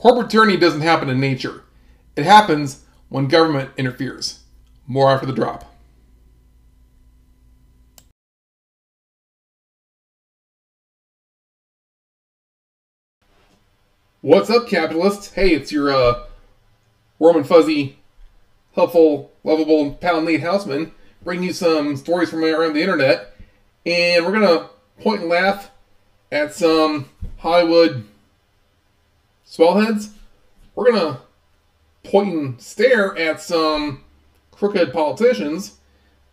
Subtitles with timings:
[0.00, 1.62] Corporate tyranny doesn't happen in nature.
[2.16, 4.40] It happens when government interferes.
[4.86, 5.74] More after the drop.
[14.22, 15.34] What's up, capitalists?
[15.34, 16.24] Hey, it's your uh,
[17.18, 17.98] warm and fuzzy,
[18.74, 20.92] helpful, lovable pal Nate Houstman,
[21.22, 23.36] bringing you some stories from around the internet.
[23.84, 25.70] And we're to point and laugh
[26.32, 28.06] at some Hollywood
[29.50, 30.10] swellheads.
[30.74, 31.20] We're going to
[32.04, 34.04] point and stare at some
[34.52, 35.76] crooked politicians.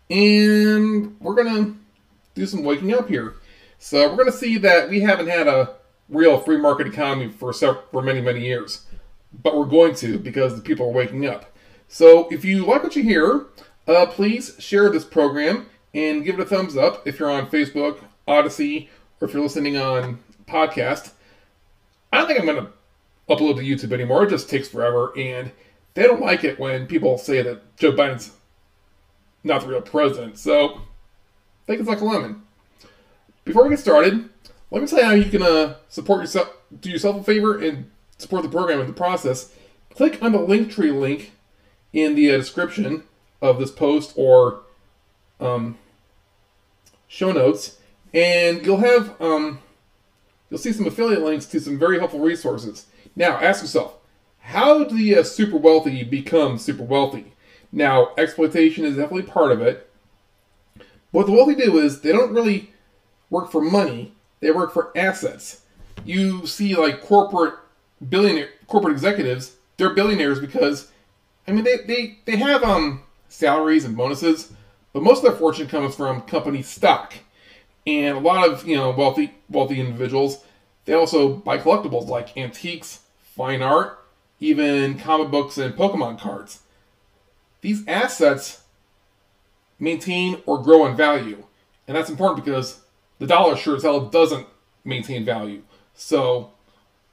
[0.10, 1.78] And we're going to
[2.36, 3.36] do some waking up here.
[3.80, 5.76] So we're going to see that we haven't had a
[6.10, 8.86] real free market economy for for many many years,
[9.44, 11.54] but we're going to because the people are waking up.
[11.88, 13.48] So if you like what you hear,
[13.88, 18.00] uh, please share this program and give it a thumbs up if you're on Facebook,
[18.28, 18.90] Odysee,
[19.20, 21.12] or if you're listening on podcast.
[22.12, 22.72] I think I'm going to
[23.30, 24.24] upload to YouTube anymore.
[24.24, 25.52] It just takes forever, and
[25.94, 28.32] they don't like it when people say that Joe Biden's
[29.44, 30.38] not the real president.
[30.38, 30.82] So
[31.68, 32.42] think it's like a lemon.
[33.44, 34.30] Before we get started,
[34.72, 36.50] let me tell you how you can uh, support yourself,
[36.82, 39.54] do yourself a favor, and support the program in the process.
[39.94, 41.34] Click on the Linktree link
[41.94, 43.04] in the uh, description
[43.42, 44.62] of this post or
[45.40, 45.78] um,
[47.08, 47.78] show notes,
[48.14, 49.60] and you'll have um,
[50.50, 52.86] you'll see some affiliate links to some very helpful resources.
[53.18, 53.98] Now, ask yourself,
[54.40, 57.34] how do the uh, super wealthy become super wealthy?
[57.72, 59.90] Now, exploitation is definitely part of it.
[61.12, 62.72] What the wealthy do is they don't really
[63.30, 65.62] work for money they work for assets.
[66.06, 67.56] You see, like corporate
[68.08, 70.92] billionaire, corporate executives, they're billionaires because,
[71.48, 74.54] I mean, they, they, they have um salaries and bonuses,
[74.94, 77.14] but most of their fortune comes from company stock.
[77.86, 80.44] And a lot of you know wealthy wealthy individuals,
[80.86, 83.00] they also buy collectibles like antiques,
[83.38, 84.04] fine art,
[84.40, 86.62] even comic books and Pokemon cards.
[87.62, 88.64] These assets
[89.80, 91.44] maintain or grow in value,
[91.88, 92.82] and that's important because
[93.20, 94.48] the dollar sure as hell doesn't
[94.84, 95.62] maintain value.
[95.94, 96.52] So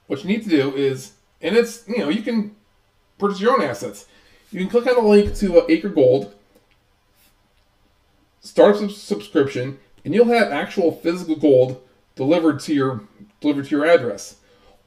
[0.07, 2.55] what you need to do is, and it's, you know, you can
[3.17, 4.05] purchase your own assets.
[4.51, 6.33] You can click on the link to uh, Acre Gold,
[8.41, 11.81] start a subscription, and you'll have actual physical gold
[12.15, 13.01] delivered to your
[13.41, 14.37] delivered to your address.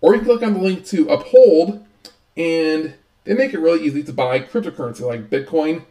[0.01, 1.85] Or you can click on the link to Uphold,
[2.37, 2.95] and
[3.25, 5.85] they make it really easy to buy cryptocurrency like Bitcoin,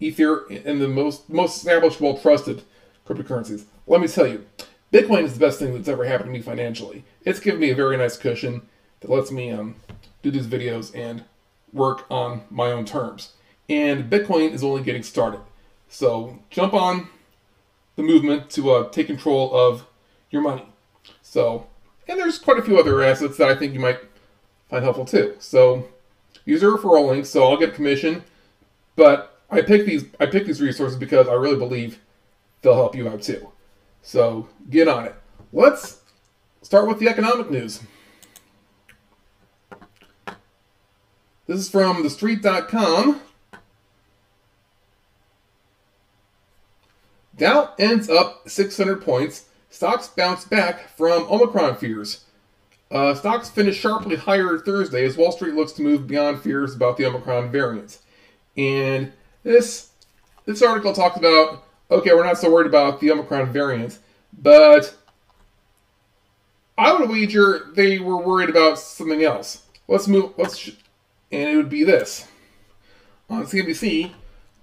[0.00, 2.62] Ether, and the most most established, well trusted
[3.06, 3.64] cryptocurrencies.
[3.86, 4.46] Let me tell you,
[4.92, 7.04] Bitcoin is the best thing that's ever happened to me financially.
[7.24, 8.62] It's given me a very nice cushion
[9.00, 9.76] that lets me um,
[10.22, 11.24] do these videos and
[11.72, 13.32] work on my own terms.
[13.68, 15.40] And Bitcoin is only getting started.
[15.88, 17.08] So jump on
[17.96, 19.86] the movement to uh, take control of
[20.30, 20.66] your money.
[21.22, 21.66] So,
[22.08, 24.00] and there's quite a few other assets that I think you might
[24.68, 25.36] find helpful too.
[25.38, 25.88] So
[26.44, 28.24] use a referral link, so I'll get commission.
[28.94, 32.00] But I pick these I pick these resources because I really believe
[32.62, 33.52] they'll help you out too.
[34.02, 35.14] So get on it.
[35.52, 36.02] Let's
[36.62, 37.82] start with the economic news.
[41.46, 43.20] This is from thestreet.com.
[47.36, 49.44] Dow ends up 600 points.
[49.76, 52.24] Stocks bounced back from Omicron fears.
[52.90, 56.96] Uh, stocks finished sharply higher Thursday as Wall Street looks to move beyond fears about
[56.96, 57.98] the Omicron variant.
[58.56, 59.90] And this
[60.46, 63.98] this article talks about okay, we're not so worried about the Omicron variant,
[64.32, 64.96] but
[66.78, 69.66] I would wager they were worried about something else.
[69.88, 70.32] Let's move.
[70.38, 70.70] Let's,
[71.30, 72.26] and it would be this
[73.28, 74.12] on CNBC.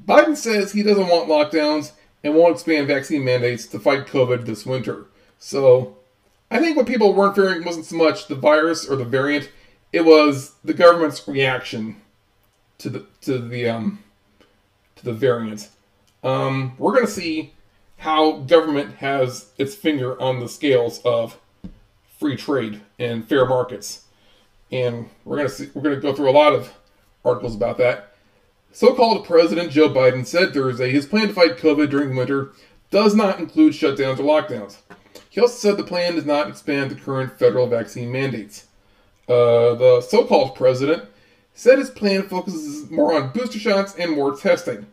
[0.03, 1.91] Biden says he doesn't want lockdowns
[2.23, 5.05] and won't expand vaccine mandates to fight COVID this winter.
[5.39, 5.97] So,
[6.49, 9.49] I think what people weren't fearing wasn't so much the virus or the variant;
[9.91, 11.97] it was the government's reaction
[12.77, 14.03] to the to the um
[14.95, 15.69] to the variant.
[16.23, 17.53] Um, we're to see
[17.97, 21.37] how government has its finger on the scales of
[22.19, 24.03] free trade and fair markets,
[24.71, 26.73] and we're to see we're to go through a lot of
[27.25, 28.12] articles about that.
[28.73, 32.53] So-called President Joe Biden said Thursday his plan to fight COVID during winter
[32.89, 34.77] does not include shutdowns or lockdowns.
[35.29, 38.65] He also said the plan does not expand the current federal vaccine mandates.
[39.29, 41.03] Uh, the so-called president
[41.53, 44.87] said his plan focuses more on booster shots and more testing.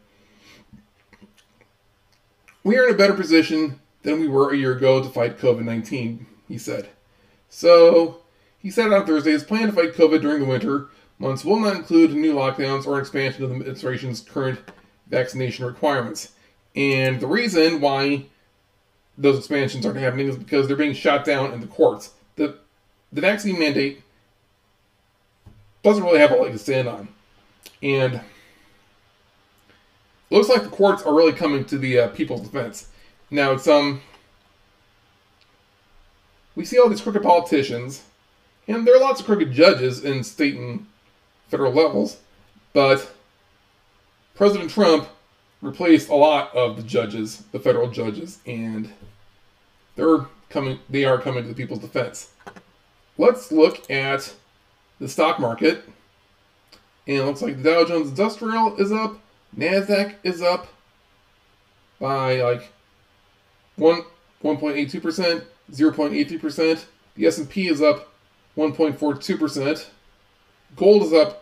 [2.62, 5.64] We are in a better position than we were a year ago to fight COVID
[5.64, 6.90] 19, he said.
[7.48, 8.18] So,
[8.58, 11.76] he said on Thursday his plan to fight COVID during the winter months will not
[11.76, 14.58] include new lockdowns or expansion of the administration's current
[15.08, 16.32] vaccination requirements.
[16.74, 18.24] And the reason why
[19.18, 22.14] those expansions aren't happening is because they're being shot down in the courts.
[22.36, 22.58] The,
[23.12, 24.02] the vaccine mandate
[25.82, 27.08] doesn't really have a leg to stand on.
[27.82, 28.22] And it
[30.30, 32.88] looks like the courts are really coming to the uh, people's defense.
[33.30, 34.00] Now, it's, um,
[36.54, 38.04] we see all these crooked politicians,
[38.66, 40.86] and there are lots of crooked judges in state and
[41.50, 42.18] federal levels,
[42.72, 43.12] but
[44.34, 45.08] President Trump
[45.60, 48.90] replaced a lot of the judges, the federal judges, and
[49.96, 52.30] they're coming they are coming to the people's defense.
[53.18, 54.34] Let's look at
[54.98, 55.84] the stock market.
[57.06, 59.18] And it looks like the Dow Jones Industrial is up,
[59.56, 60.68] Nasdaq is up
[61.98, 62.72] by like
[63.76, 64.02] 1
[64.42, 66.84] 1.82%, 0.83%.
[67.14, 68.12] The S&P is up
[68.56, 69.86] 1.42%.
[70.76, 71.39] Gold is up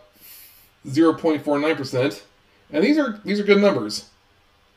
[0.87, 2.21] 0.49%.
[2.71, 4.09] And these are these are good numbers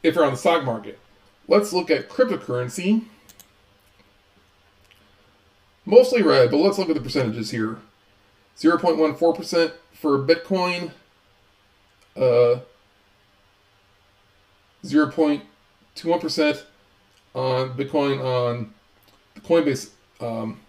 [0.02, 0.98] if you're on the stock market.
[1.48, 3.04] Let's look at cryptocurrency.
[5.84, 7.78] Mostly red, but let's look at the percentages here.
[8.56, 10.92] 0.14% for Bitcoin,
[12.16, 12.60] uh,
[14.84, 16.62] 0.21%
[17.34, 18.72] on Bitcoin on
[19.34, 19.90] the Coinbase
[20.20, 20.60] um,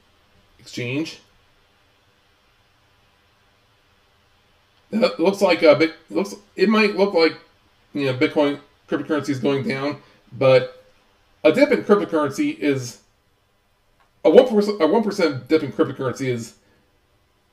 [0.57, 1.19] exchange.
[4.94, 5.95] It looks like a bit.
[6.12, 7.36] Looks it might look like
[7.94, 9.98] you know Bitcoin cryptocurrency is going down,
[10.38, 10.86] but
[11.44, 13.00] a dip in cryptocurrency is
[14.24, 16.56] a one percent a one percent dip in cryptocurrency is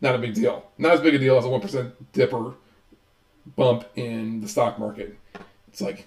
[0.02, 0.70] not a big deal.
[0.76, 2.54] Not as big a deal as a one percent dip or
[3.56, 5.16] bump in the stock market.
[5.68, 6.06] It's like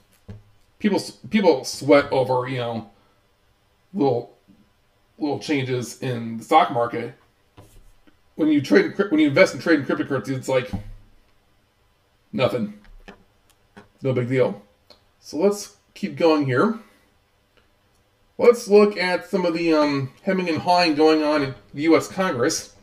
[0.78, 1.02] people
[1.32, 2.92] people sweat over you know
[3.94, 4.38] little
[5.18, 7.16] little changes in the stock market.
[8.36, 10.72] When you trade when you invest in trading cryptocurrency, it's like
[12.34, 12.74] nothing.
[14.02, 14.62] No big deal.
[15.20, 16.80] So let's keep going here.
[18.38, 22.08] Let's look at some of the um, hemming and hawing going on in the U.S.
[22.08, 22.76] Congress.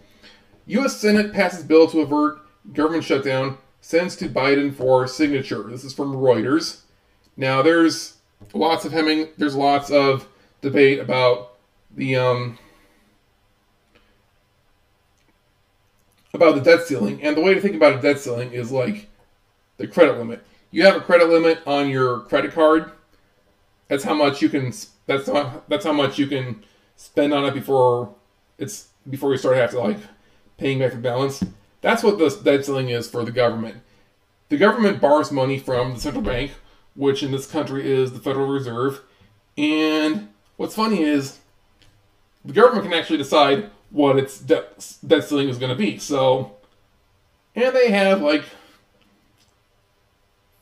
[0.67, 0.97] U.S.
[0.97, 2.41] Senate passes bill to avert
[2.73, 5.65] government shutdown, sends to Biden for signature.
[5.65, 6.83] This is from Reuters.
[7.37, 8.19] Now, there's
[8.55, 10.29] lots of hemming, there's lots of
[10.61, 11.57] debate about
[11.95, 12.59] the um,
[16.33, 19.10] about the debt ceiling, and the way to think about a debt ceiling is like
[19.81, 20.45] the credit limit.
[20.71, 22.93] You have a credit limit on your credit card.
[23.89, 24.73] That's how much you can.
[25.07, 26.63] That's how, that's how much you can
[26.97, 28.15] spend on it before
[28.59, 29.97] it's before you start have to like
[30.59, 31.43] paying back the balance.
[31.81, 33.79] That's what the debt ceiling is for the government.
[34.51, 36.53] The government borrows money from the central bank,
[36.95, 39.01] which in this country is the Federal Reserve.
[39.57, 41.39] And what's funny is
[42.45, 45.99] the government can actually decide what its debt, debt ceiling is going to be.
[45.99, 46.57] So,
[47.55, 48.45] and they have like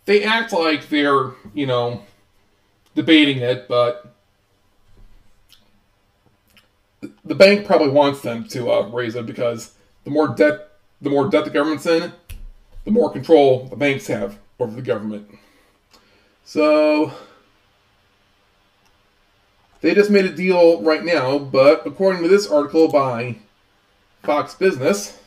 [0.08, 2.02] they act like they're, you know,
[2.94, 4.14] debating it, but
[7.26, 9.74] the bank probably wants them to uh, raise it because
[10.04, 10.70] the more debt,
[11.02, 12.10] the more debt the government's in,
[12.86, 15.28] the more control the banks have over the government.
[16.42, 17.12] So
[19.82, 23.36] they just made a deal right now, but according to this article by
[24.22, 25.18] Fox Business,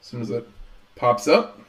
[0.00, 0.48] as soon as it
[0.96, 1.60] pops up,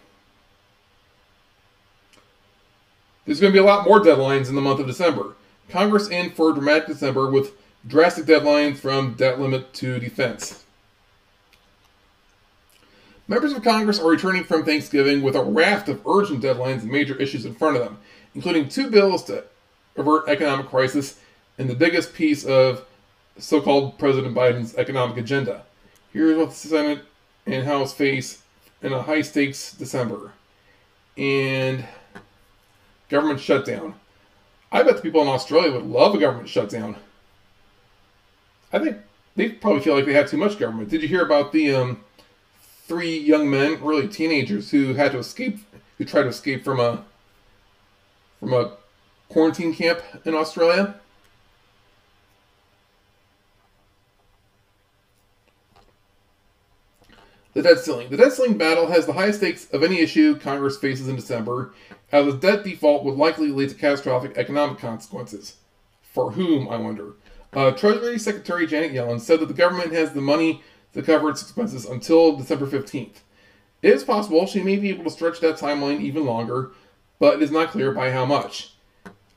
[3.26, 5.36] There's going to be a lot more deadlines in the month of December.
[5.70, 7.54] Congress in for a dramatic December with
[7.88, 10.64] drastic deadlines from debt limit to defense.
[13.28, 17.16] Members of Congress are returning from Thanksgiving with a raft of urgent deadlines and major
[17.16, 17.98] issues in front of them,
[18.36, 19.44] including two bills to
[19.96, 21.20] avert economic crisis
[21.58, 22.86] and the biggest piece of
[23.38, 25.64] so-called President Biden's economic agenda.
[26.14, 27.06] Here's what the Senate
[27.48, 28.44] and House face
[28.82, 30.34] in a high-stakes December.
[31.18, 31.86] And
[33.16, 33.96] government shutdown.
[34.74, 36.98] I bet the people in Australia would love a government shutdown.
[38.74, 38.98] I think
[39.38, 40.90] they probably feel like they have too much government.
[40.90, 42.04] Did you hear about the um,
[42.84, 45.60] three young men, really teenagers, who had to escape,
[45.98, 47.06] who tried to escape from a
[48.42, 48.74] from a
[49.30, 50.96] quarantine camp in Australia?
[57.54, 58.10] The debt ceiling.
[58.10, 61.74] The debt ceiling battle has the highest stakes of any issue Congress faces in December,
[62.12, 65.58] as the debt default would likely lead to catastrophic economic consequences.
[66.02, 67.14] For whom, I wonder?
[67.54, 70.62] Uh, Treasury Secretary Janet Yellen said that the government has the money
[70.94, 73.18] to cover its expenses until December 15th.
[73.82, 76.72] It is possible she may be able to stretch that timeline even longer,
[77.20, 78.74] but it is not clear by how much.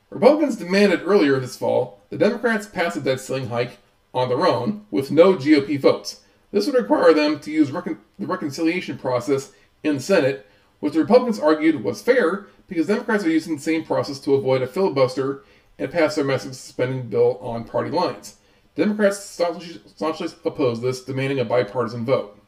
[0.09, 3.77] Republicans demanded earlier this fall the Democrats pass a debt ceiling hike
[4.13, 6.21] on their own with no GOP votes.
[6.51, 9.51] This would require them to use recon- the reconciliation process
[9.83, 10.47] in the Senate,
[10.79, 14.61] which the Republicans argued was fair because Democrats are using the same process to avoid
[14.61, 15.43] a filibuster
[15.77, 18.37] and pass their massive spending bill on party lines.
[18.75, 22.39] Democrats staunchly, oppose this, demanding a bipartisan vote.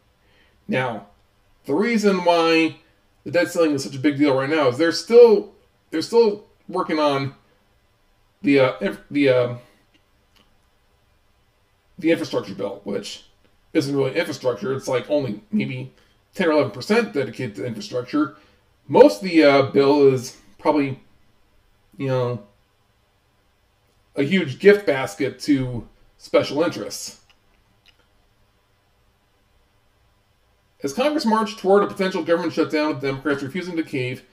[0.67, 1.07] Now,
[1.65, 2.77] the reason why
[3.23, 5.53] the debt ceiling is such a big deal right now is they're still
[5.89, 7.35] they're still working on
[8.41, 9.55] the uh, the uh,
[11.99, 13.25] the infrastructure bill, which
[13.73, 14.73] isn't really infrastructure.
[14.73, 15.93] It's like only maybe
[16.33, 18.37] ten or eleven percent dedicated to infrastructure.
[18.91, 21.00] Most of the uh, bill is probably,
[21.98, 22.43] you know,
[24.17, 27.21] a huge gift basket to special interests.
[30.83, 34.24] As Congress marched toward a potential government shutdown with Democrats refusing to cave,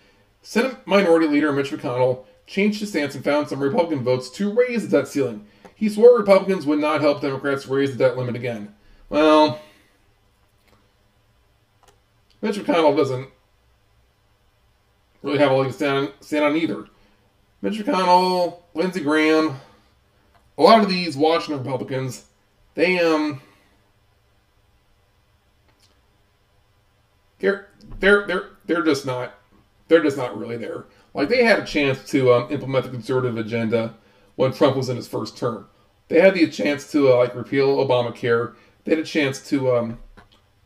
[0.43, 4.89] Senate Minority Leader Mitch McConnell changed his stance and found some Republican votes to raise
[4.89, 5.47] the debt ceiling.
[5.77, 8.75] He swore Republicans would not help Democrats raise the debt limit again.
[9.09, 9.61] Well,
[12.43, 13.29] Mitch McConnell doesn't
[15.23, 16.87] really have a leg to stand, stand on either.
[17.61, 19.57] Mitch McConnell, Lindsey Graham,
[20.57, 22.25] a lot of these Washington Republicans,
[22.75, 23.41] they um
[27.39, 29.35] they're they're they're they're just not
[29.89, 30.85] they're just not really there.
[31.15, 33.95] Like they had a chance to um, implement the conservative agenda
[34.37, 35.67] when Trump was in his first term.
[36.09, 38.55] They had the chance to uh, like repeal Obamacare.
[38.85, 39.99] They had a chance to um,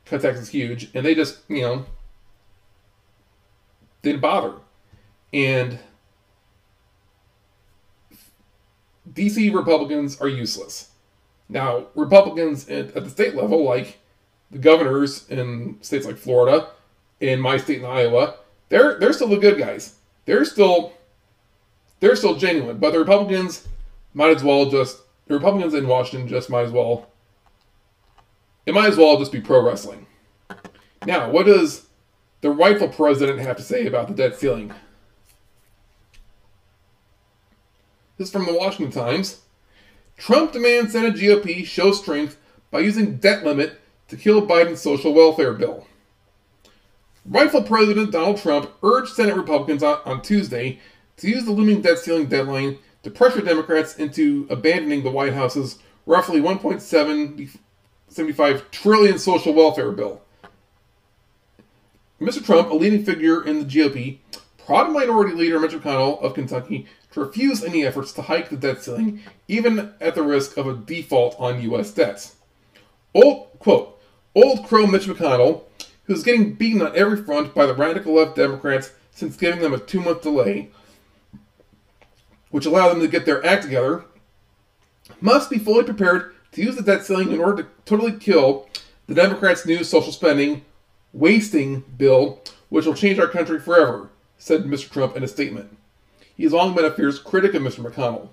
[0.04, 1.86] cut taxes huge, and they just you know
[4.02, 4.54] didn't bother.
[5.32, 5.78] And
[9.12, 10.90] DC Republicans are useless.
[11.48, 13.98] Now, Republicans at, at the state level, like
[14.50, 16.68] the governors in states like Florida,
[17.20, 18.36] in my state in Iowa,
[18.68, 19.96] they're they're still the good guys.
[20.24, 20.92] They're still
[22.00, 22.78] they're still genuine.
[22.78, 23.68] But the Republicans
[24.14, 27.08] might as well just the Republicans in Washington just might as well
[28.66, 30.06] it might as well just be pro wrestling.
[31.04, 31.86] Now, what does
[32.42, 34.74] the rightful president have to say about the debt ceiling?
[38.18, 39.40] This is from the Washington Times.
[40.18, 42.36] Trump demands Senate GOP show strength
[42.70, 45.86] by using debt limit to kill Biden's social welfare bill.
[47.24, 50.80] Rightful President Donald Trump urged Senate Republicans on, on Tuesday
[51.16, 55.78] to use the looming debt ceiling deadline to pressure Democrats into abandoning the White House's
[56.06, 60.20] roughly 1.75 trillion social welfare bill.
[62.22, 62.44] Mr.
[62.44, 64.18] Trump, a leading figure in the GOP,
[64.64, 68.80] prodded Minority Leader Mitch McConnell of Kentucky to refuse any efforts to hike the debt
[68.80, 71.90] ceiling, even at the risk of a default on U.S.
[71.90, 72.36] debts.
[73.12, 74.00] Old quote,
[74.36, 75.64] Old Crow Mitch McConnell,
[76.04, 79.78] who's getting beaten on every front by the radical left Democrats since giving them a
[79.78, 80.70] two month delay,
[82.50, 84.04] which allowed them to get their act together,
[85.20, 88.68] must be fully prepared to use the debt ceiling in order to totally kill
[89.08, 90.64] the Democrats' new social spending
[91.12, 94.90] wasting bill, which will change our country forever, said Mr.
[94.90, 95.76] Trump in a statement.
[96.36, 97.84] He has long been a fierce critic of Mr.
[97.84, 98.30] McConnell.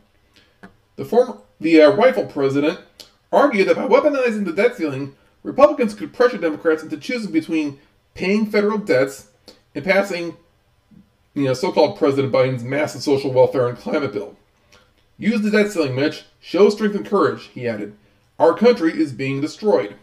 [0.95, 2.79] The former, the uh, president
[3.31, 7.79] argued that by weaponizing the debt ceiling, Republicans could pressure Democrats into choosing between
[8.13, 9.29] paying federal debts
[9.75, 10.35] and passing,
[11.33, 14.35] you know, so-called President Biden's massive social welfare and climate bill.
[15.17, 16.23] Use the debt ceiling, Mitch.
[16.39, 17.95] Show strength and courage, he added.
[18.37, 19.95] Our country is being destroyed.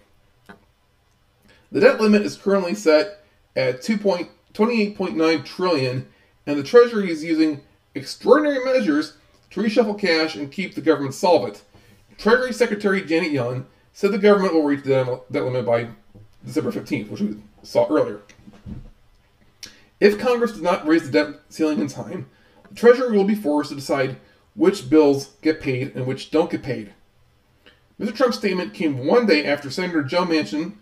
[1.73, 6.09] The debt limit is currently set at 2.28.9 trillion,
[6.47, 7.63] and the Treasury is using
[7.95, 9.17] extraordinary measures
[9.51, 11.63] to reshuffle cash and keep the government solvent.
[12.19, 15.89] Treasury Secretary Janet Yellen said the government will reach the debt limit by
[16.45, 18.21] December 15th, which we saw earlier.
[19.99, 22.29] If Congress does not raise the debt ceiling in time,
[22.69, 24.17] the Treasury will be forced to decide
[24.55, 26.93] which bills get paid and which don't get paid.
[27.99, 28.15] Mr.
[28.15, 30.75] Trump's statement came one day after Senator Joe Manchin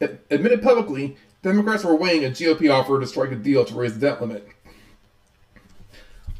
[0.00, 4.00] admitted publicly Democrats were weighing a GOP offer to strike a deal to raise the
[4.00, 4.46] debt limit.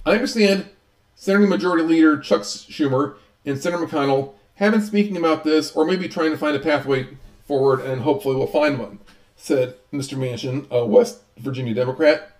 [0.05, 0.69] I understand
[1.15, 6.09] Senator Majority Leader Chuck Schumer and Senator McConnell have been speaking about this or maybe
[6.09, 7.09] trying to find a pathway
[7.47, 8.99] forward and hopefully we'll find one,
[9.37, 10.19] said Mr.
[10.19, 12.37] Manchin, a West Virginia Democrat.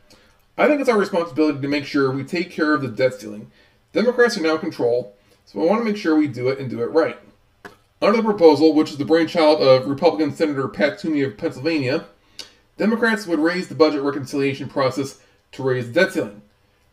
[0.59, 3.51] I think it's our responsibility to make sure we take care of the debt ceiling.
[3.93, 6.69] Democrats are now in control, so I want to make sure we do it and
[6.69, 7.19] do it right.
[8.03, 12.07] Under the proposal, which is the brainchild of Republican Senator Pat Toomey of Pennsylvania,
[12.79, 15.21] Democrats would raise the budget reconciliation process
[15.53, 16.41] to raise the debt ceiling.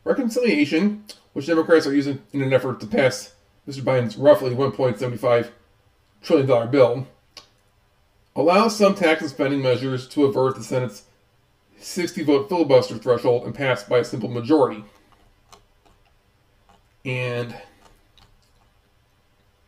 [0.04, 3.36] Reconciliation, which Democrats are using in an effort to pass
[3.68, 3.82] Mr.
[3.82, 5.50] Biden's roughly $1.75
[6.22, 7.08] trillion bill,
[8.36, 11.04] allows some tax and spending measures to avert the Senate's
[11.80, 14.84] 60 vote filibuster threshold and pass by a simple majority.
[17.06, 17.56] And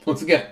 [0.05, 0.48] once again,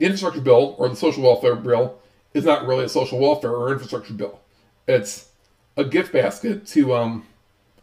[0.00, 2.00] the infrastructure bill or the social welfare bill
[2.34, 4.40] is not really a social welfare or infrastructure bill.
[4.88, 5.28] It's
[5.76, 7.26] a gift basket to um,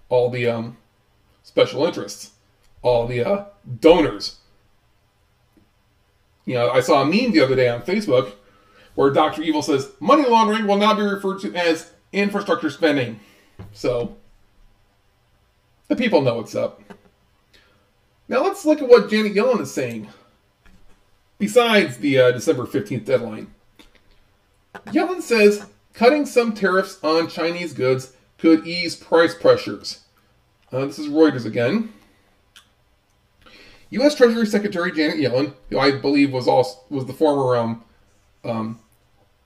[0.09, 0.77] all the um,
[1.43, 2.31] special interests
[2.81, 3.45] all the uh,
[3.79, 4.38] donors.
[6.45, 8.33] You know, I saw a meme the other day on Facebook
[8.95, 9.41] where Dr.
[9.41, 13.19] Evil says money laundering will now be referred to as infrastructure spending.
[13.74, 14.15] So,
[15.88, 16.81] the people know what's up.
[18.29, 20.07] Now let's look at what Janet Yellen is saying.
[21.39, 23.53] Besides the uh, December 15th deadline,
[24.88, 30.03] Yellen says cutting some tariffs on Chinese goods could ease price pressures.
[30.72, 31.94] Uh, this is Reuters again.
[33.89, 34.15] U.S.
[34.15, 37.84] Treasury Secretary Janet Yellen, who I believe was also was the former um,
[38.44, 38.79] um,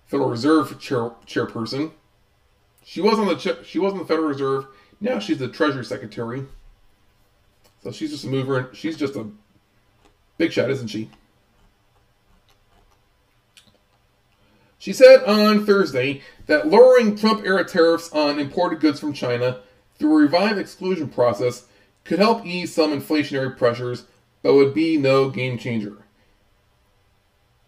[0.08, 1.92] Federal Reserve chair, chairperson,
[2.84, 4.68] she was on the she was on the Federal Reserve.
[5.00, 6.46] Now she's the Treasury Secretary.
[7.84, 9.28] So she's just a mover, and she's just a
[10.38, 11.10] big shot, isn't she?
[14.82, 19.60] She said on Thursday that lowering Trump era tariffs on imported goods from China
[20.00, 21.68] through a revived exclusion process
[22.04, 24.06] could help ease some inflationary pressures,
[24.42, 26.00] but would be no game changer.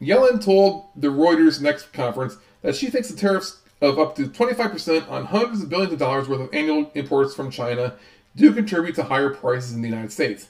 [0.01, 5.07] Yellen told the Reuters Next conference that she thinks the tariffs of up to 25%
[5.07, 7.93] on hundreds of billions of dollars worth of annual imports from China
[8.35, 10.47] do contribute to higher prices in the United States.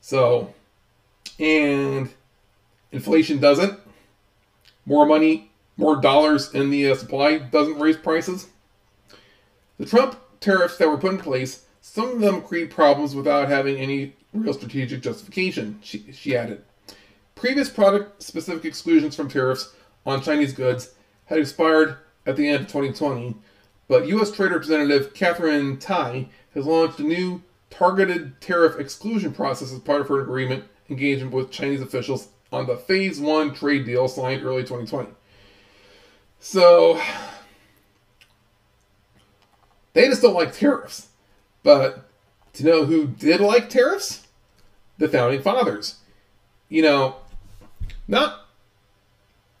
[0.00, 0.54] So,
[1.38, 2.08] and
[2.90, 3.78] inflation doesn't.
[4.86, 5.49] More money,
[5.80, 8.48] more dollars in the uh, supply doesn't raise prices.
[9.78, 13.78] The Trump tariffs that were put in place, some of them create problems without having
[13.78, 16.62] any real strategic justification, she, she added.
[17.34, 20.92] Previous product specific exclusions from tariffs on Chinese goods
[21.24, 21.96] had expired
[22.26, 23.34] at the end of 2020,
[23.88, 24.30] but U.S.
[24.30, 30.08] Trade Representative Katherine Tai has launched a new targeted tariff exclusion process as part of
[30.08, 35.08] her agreement engagement with Chinese officials on the Phase 1 trade deal signed early 2020.
[36.40, 37.00] So,
[39.92, 41.08] they just don't like tariffs.
[41.62, 42.08] But
[42.54, 44.26] to know who did like tariffs?
[44.98, 45.96] The founding fathers.
[46.68, 47.16] You know,
[48.06, 48.46] not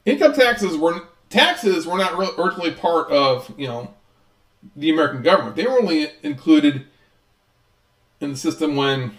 [0.04, 3.94] income taxes were taxes were not originally part of you know
[4.76, 5.56] the American government.
[5.56, 6.86] They were only included
[8.20, 9.18] in the system when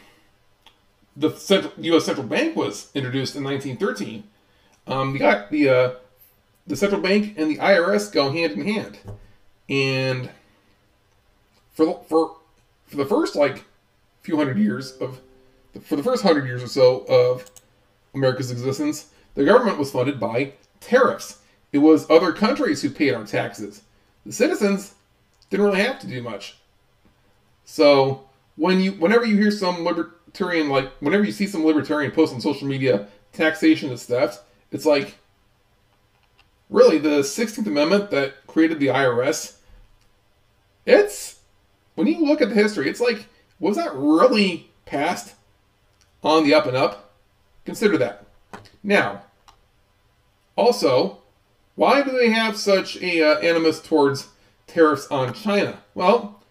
[1.15, 2.06] the U.S.
[2.06, 4.24] central bank was introduced in 1913.
[4.88, 5.91] Um, got the uh,
[6.67, 8.97] the central bank and the IRS go hand in hand,
[9.69, 10.30] and
[11.71, 12.38] for for
[12.86, 13.65] for the first like
[14.21, 15.19] few hundred years of
[15.84, 17.50] for the first hundred years or so of
[18.13, 21.39] America's existence, the government was funded by tariffs.
[21.71, 23.84] It was other countries who paid our taxes.
[24.26, 24.95] The citizens
[25.50, 26.58] didn't really have to do much.
[27.65, 32.34] So when you whenever you hear some libertarian like whenever you see some libertarian post
[32.34, 35.15] on social media taxation is theft, it's like
[36.71, 39.57] really the 16th Amendment that created the IRS.
[40.86, 41.39] It's
[41.93, 43.27] when you look at the history, it's like
[43.60, 45.36] was that really passed
[46.23, 47.13] on the up and up?
[47.65, 48.25] Consider that.
[48.84, 49.23] Now,
[50.55, 51.19] also,
[51.75, 54.29] why do they have such a uh, animus towards
[54.65, 55.84] tariffs on China?
[55.93, 56.41] Well,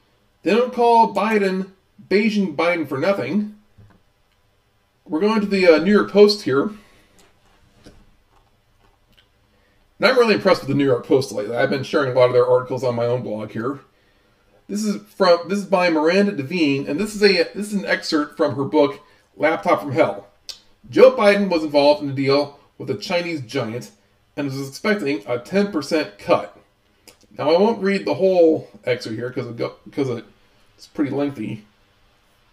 [0.43, 1.71] they don't call Biden
[2.09, 3.57] Beijing Biden for nothing.
[5.05, 6.71] We're going to the uh, New York Post here.
[10.01, 11.55] And I'm really impressed with the New York Post lately.
[11.55, 13.81] I've been sharing a lot of their articles on my own blog here.
[14.67, 17.85] This is from this is by Miranda Devine, and this is a this is an
[17.85, 19.01] excerpt from her book
[19.37, 20.29] Laptop from Hell.
[20.89, 23.91] Joe Biden was involved in a deal with a Chinese giant
[24.37, 26.57] and was expecting a 10% cut.
[27.37, 29.49] Now I won't read the whole excerpt here because
[29.85, 30.23] because
[30.77, 31.67] it's pretty lengthy.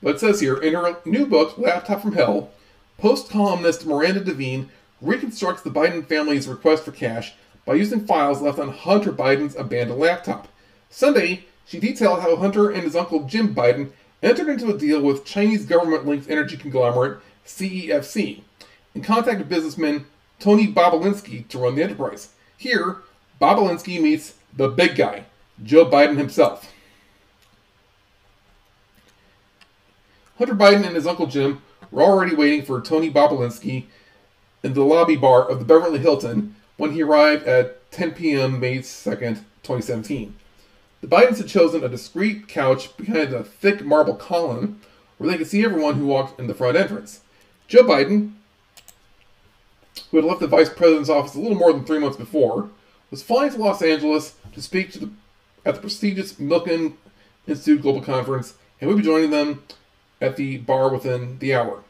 [0.04, 2.52] But it says here in her new book, Laptop from Hell,
[2.98, 4.70] post columnist Miranda Devine
[5.02, 7.34] reconstructs the Biden family's request for cash
[7.66, 10.48] by using files left on Hunter Biden's abandoned laptop.
[10.90, 13.92] Sunday, she detailed how Hunter and his uncle Jim Biden
[14.24, 18.42] entered into a deal with Chinese government linked energy conglomerate CEFC
[18.96, 20.06] and contacted businessman
[20.40, 22.30] Tony Bobulinski to run the enterprise.
[22.58, 22.98] Here,
[23.42, 25.26] Bobulinski meets the big guy,
[25.64, 26.74] Joe Biden himself.
[30.38, 33.86] Hunter Biden and his uncle Jim were already waiting for Tony Bobulinski
[34.68, 38.60] in the lobby bar of the Beverly Hilton when he arrived at 10 p.m.
[38.60, 40.36] May 2nd, 2017.
[41.00, 44.82] The Bidens had chosen a discreet couch behind a thick marble column
[45.18, 47.22] where they could see everyone who walked in the front entrance.
[47.70, 48.34] Joe Biden,
[50.12, 52.70] who had left the vice president's office a little more than three months before,
[53.10, 55.10] was flying to Los Angeles to speak to the,
[55.66, 56.96] at the prestigious Milken
[57.48, 59.64] Institute Global Conference and would be joining them
[60.20, 61.84] at the bar within the hour.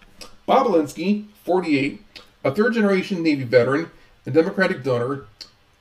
[0.47, 2.01] Bobulinski, 48,
[2.47, 3.91] a third generation Navy veteran
[4.25, 5.25] and Democratic donor,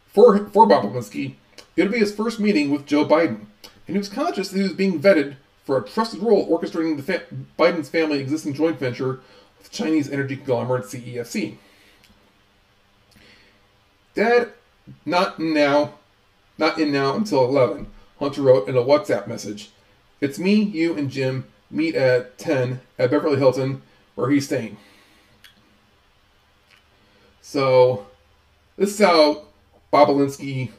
[0.09, 1.37] for, for Bobulinski,
[1.77, 4.65] it would be his first meeting with Joe Biden, and he was conscious that he
[4.65, 7.25] was being vetted for a trusted role orchestrating the fa-
[7.57, 9.21] Biden's family existing joint venture
[9.59, 11.57] with Chinese energy conglomerate CEFC.
[14.15, 14.49] Dad
[15.05, 15.95] not now,
[16.59, 17.87] not in now until 11,
[18.19, 19.71] Hunter wrote in a WhatsApp message.
[20.21, 23.83] It's me, you, and Jim meet at 10 at Beverly Hilton,
[24.17, 24.79] where he's staying.
[27.49, 28.09] So,
[28.77, 29.45] this is how
[29.93, 30.73] Bobulinski,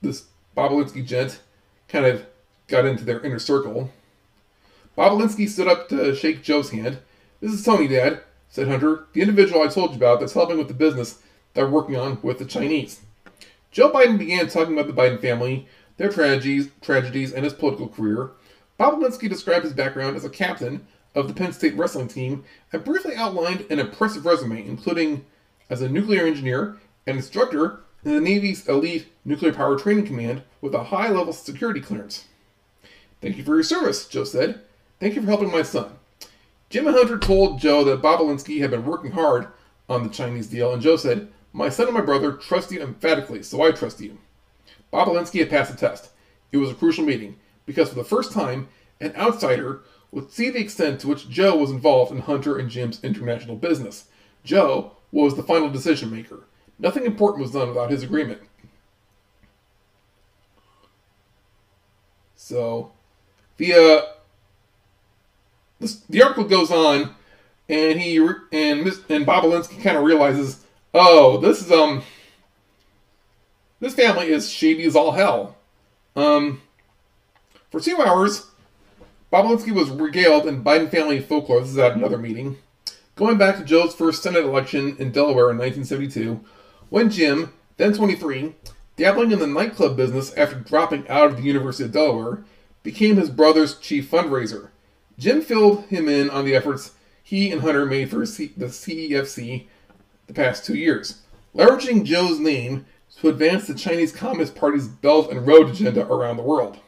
[0.00, 0.24] this
[0.56, 1.38] Bobulinski gent,
[1.86, 2.24] kind of
[2.66, 3.90] got into their inner circle.
[4.96, 6.96] Bobulinski stood up to shake Joe's hand.
[7.42, 10.68] This is Tony, Dad, said Hunter, the individual I told you about that's helping with
[10.68, 11.18] the business
[11.52, 13.02] that we're working on with the Chinese.
[13.70, 18.30] Joe Biden began talking about the Biden family, their tragedies, tragedies, and his political career.
[18.80, 23.14] Bobulinski described his background as a captain of the Penn State wrestling team and briefly
[23.14, 25.26] outlined an impressive resume, including
[25.70, 30.74] as a nuclear engineer and instructor in the Navy's elite nuclear power training command with
[30.74, 32.26] a high level security clearance.
[33.20, 34.60] Thank you for your service, Joe said.
[35.00, 35.92] Thank you for helping my son.
[36.70, 39.48] Jim Hunter told Joe that Bobulinski had been working hard
[39.88, 43.42] on the Chinese deal, and Joe said, My son and my brother trust you emphatically,
[43.42, 44.18] so I trust you.
[44.92, 46.10] Bobulinski had passed the test.
[46.52, 48.68] It was a crucial meeting, because for the first time,
[49.00, 53.02] an outsider would see the extent to which Joe was involved in Hunter and Jim's
[53.02, 54.06] international business.
[54.44, 56.40] Joe was the final decision maker.
[56.78, 58.40] Nothing important was done without his agreement.
[62.34, 62.92] So,
[63.56, 64.02] the uh,
[65.80, 67.14] this, the article goes on,
[67.68, 72.02] and he and and Bobulinski kind of realizes, oh, this is um,
[73.80, 75.56] this family is shady as all hell.
[76.16, 76.60] Um,
[77.70, 78.46] for two hours,
[79.32, 81.60] Bobulinski was regaled in Biden family folklore.
[81.60, 82.58] This is at another meeting.
[83.16, 86.40] Going back to Joe's first Senate election in Delaware in 1972,
[86.88, 88.56] when Jim, then 23,
[88.96, 92.44] dabbling in the nightclub business after dropping out of the University of Delaware,
[92.82, 94.70] became his brother's chief fundraiser.
[95.16, 99.66] Jim filled him in on the efforts he and Hunter made for the CEFC
[100.26, 101.20] the past two years,
[101.54, 102.84] leveraging Joe's name
[103.20, 106.78] to advance the Chinese Communist Party's Belt and Road agenda around the world.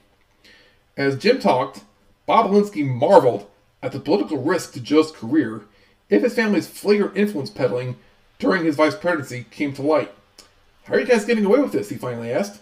[0.96, 1.84] As Jim talked,
[2.28, 3.48] Bobulinski marveled
[3.80, 5.62] at the political risk to Joe's career
[6.08, 7.96] if his family's flagrant influence peddling
[8.38, 10.12] during his vice presidency came to light.
[10.84, 11.88] How are you guys getting away with this?
[11.88, 12.60] He finally asked.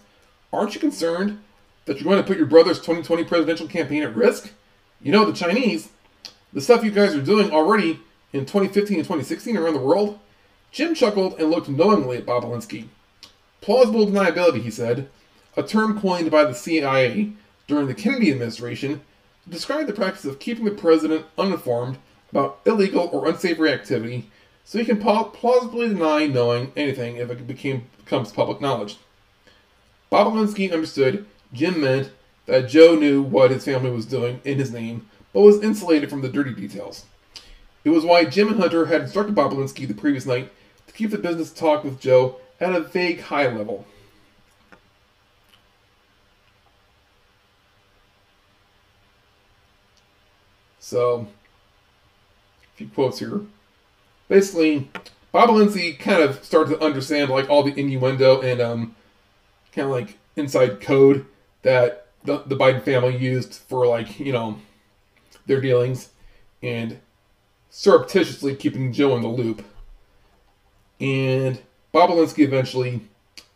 [0.51, 1.39] Aren't you concerned
[1.85, 4.51] that you're going to put your brother's 2020 presidential campaign at risk?
[5.01, 5.89] You know, the Chinese,
[6.53, 7.99] the stuff you guys are doing already
[8.33, 10.19] in 2015 and 2016 around the world?
[10.71, 12.87] Jim chuckled and looked knowingly at Bobulinski.
[13.61, 15.09] Plausible deniability, he said,
[15.55, 17.33] a term coined by the CIA
[17.67, 19.01] during the Kennedy administration
[19.43, 21.97] to describe the practice of keeping the president uninformed
[22.35, 24.29] about illegal or unsavory activity
[24.65, 28.97] so he can plausibly deny knowing anything if it became, becomes public knowledge.
[30.11, 32.11] Bobulinski understood Jim meant
[32.45, 36.21] that Joe knew what his family was doing in his name, but was insulated from
[36.21, 37.05] the dirty details.
[37.85, 40.51] It was why Jim and Hunter had instructed Bobulinski the previous night
[40.87, 43.85] to keep the business talk with Joe at a vague high level.
[50.79, 51.27] So,
[52.75, 53.41] few quotes here.
[54.27, 54.89] Basically,
[55.33, 58.95] Bobulinski kind of started to understand like all the innuendo and um,
[59.71, 61.25] kind of like inside code
[61.61, 64.59] that the, the Biden family used for like you know
[65.45, 66.09] their dealings,
[66.63, 66.99] and
[67.69, 69.63] surreptitiously keeping Joe in the loop.
[70.99, 71.61] And
[71.93, 73.01] Bobulinski eventually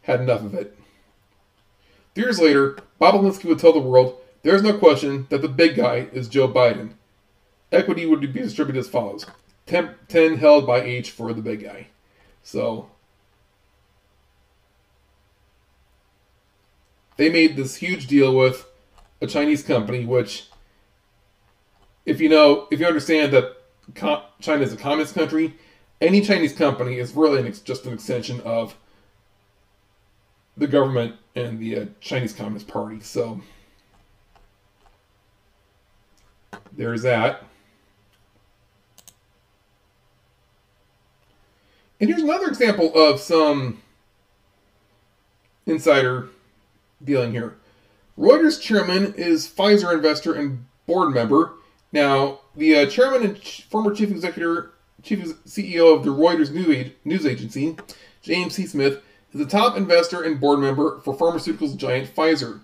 [0.01, 0.77] had enough of it.
[2.15, 6.27] Years later, Bobulinski would tell the world there's no question that the big guy is
[6.27, 6.91] Joe Biden.
[7.71, 9.25] Equity would be distributed as follows
[9.67, 11.87] 10, 10 held by each for the big guy.
[12.41, 12.89] So
[17.17, 18.65] they made this huge deal with
[19.21, 20.47] a Chinese company, which,
[22.05, 23.57] if you know, if you understand that
[24.39, 25.53] China is a communist country,
[26.01, 28.75] any Chinese company is really an just an extension of
[30.57, 32.99] the government and the uh, Chinese Communist Party.
[32.99, 33.41] So
[36.71, 37.43] there's that.
[41.99, 43.81] And here's another example of some
[45.65, 46.29] insider
[47.03, 47.57] dealing here.
[48.17, 51.53] Reuters chairman is Pfizer investor and board member.
[51.91, 54.69] Now, the uh, chairman and ch- former chief executive,
[55.03, 56.51] chief CEO of the Reuters
[57.03, 57.77] news agency,
[58.21, 58.65] James C.
[58.65, 59.01] Smith,
[59.33, 62.61] is a top investor and board member for pharmaceuticals giant Pfizer.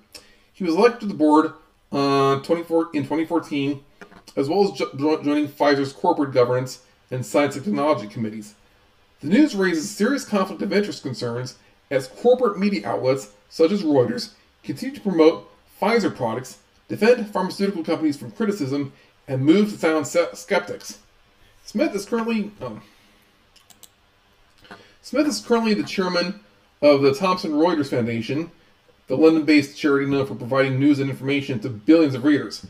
[0.52, 1.54] He was elected to the board
[1.92, 3.84] uh, 24, in 2014,
[4.36, 4.92] as well as jo-
[5.24, 6.80] joining Pfizer's corporate governance
[7.12, 8.56] and science and technology committees.
[9.22, 11.58] The news raises serious conflict of interest concerns
[11.90, 14.32] as corporate media outlets, such as Reuters,
[14.64, 15.50] continue to promote
[15.82, 18.94] Pfizer products, defend pharmaceutical companies from criticism,
[19.28, 21.00] and move to silence skeptics.
[21.64, 22.82] Smith is currently um,
[25.02, 26.40] Smith is currently the chairman
[26.82, 28.52] of the Thomson Reuters Foundation,
[29.08, 32.66] the London based charity known for providing news and information to billions of readers.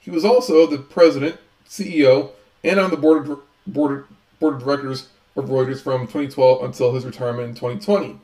[0.00, 2.30] He was also the president, CEO,
[2.64, 4.06] and on the board of, board,
[4.40, 8.18] board of directors of Reuters from 2012 until his retirement in 2020.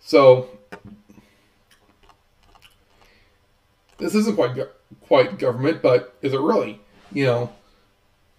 [0.00, 0.48] So,
[3.98, 4.70] this isn't quite go-
[5.02, 6.80] quite government, but is it really?
[7.12, 7.52] You know,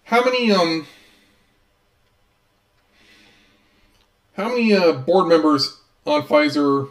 [0.04, 0.88] how many um
[4.34, 6.90] how many uh, board members on Pfizer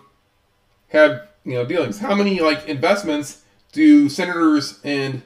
[0.89, 1.99] had you know dealings?
[1.99, 5.23] How many like investments do senators and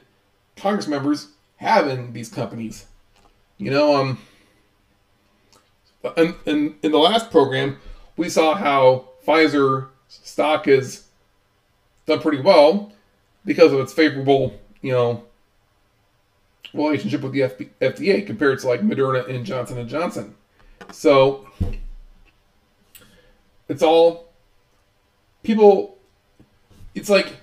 [0.55, 2.85] Congress members have in these companies?
[3.57, 4.19] You know, um,
[6.17, 7.77] in, in, in the last program,
[8.17, 11.05] we saw how Pfizer stock has
[12.05, 12.91] done pretty well
[13.45, 15.23] because of its favorable, you know,
[16.73, 17.41] relationship with the
[17.81, 20.35] FDA compared to like Moderna and Johnson and Johnson.
[20.91, 21.47] So
[23.69, 24.29] it's all
[25.43, 25.97] people.
[26.95, 27.37] It's like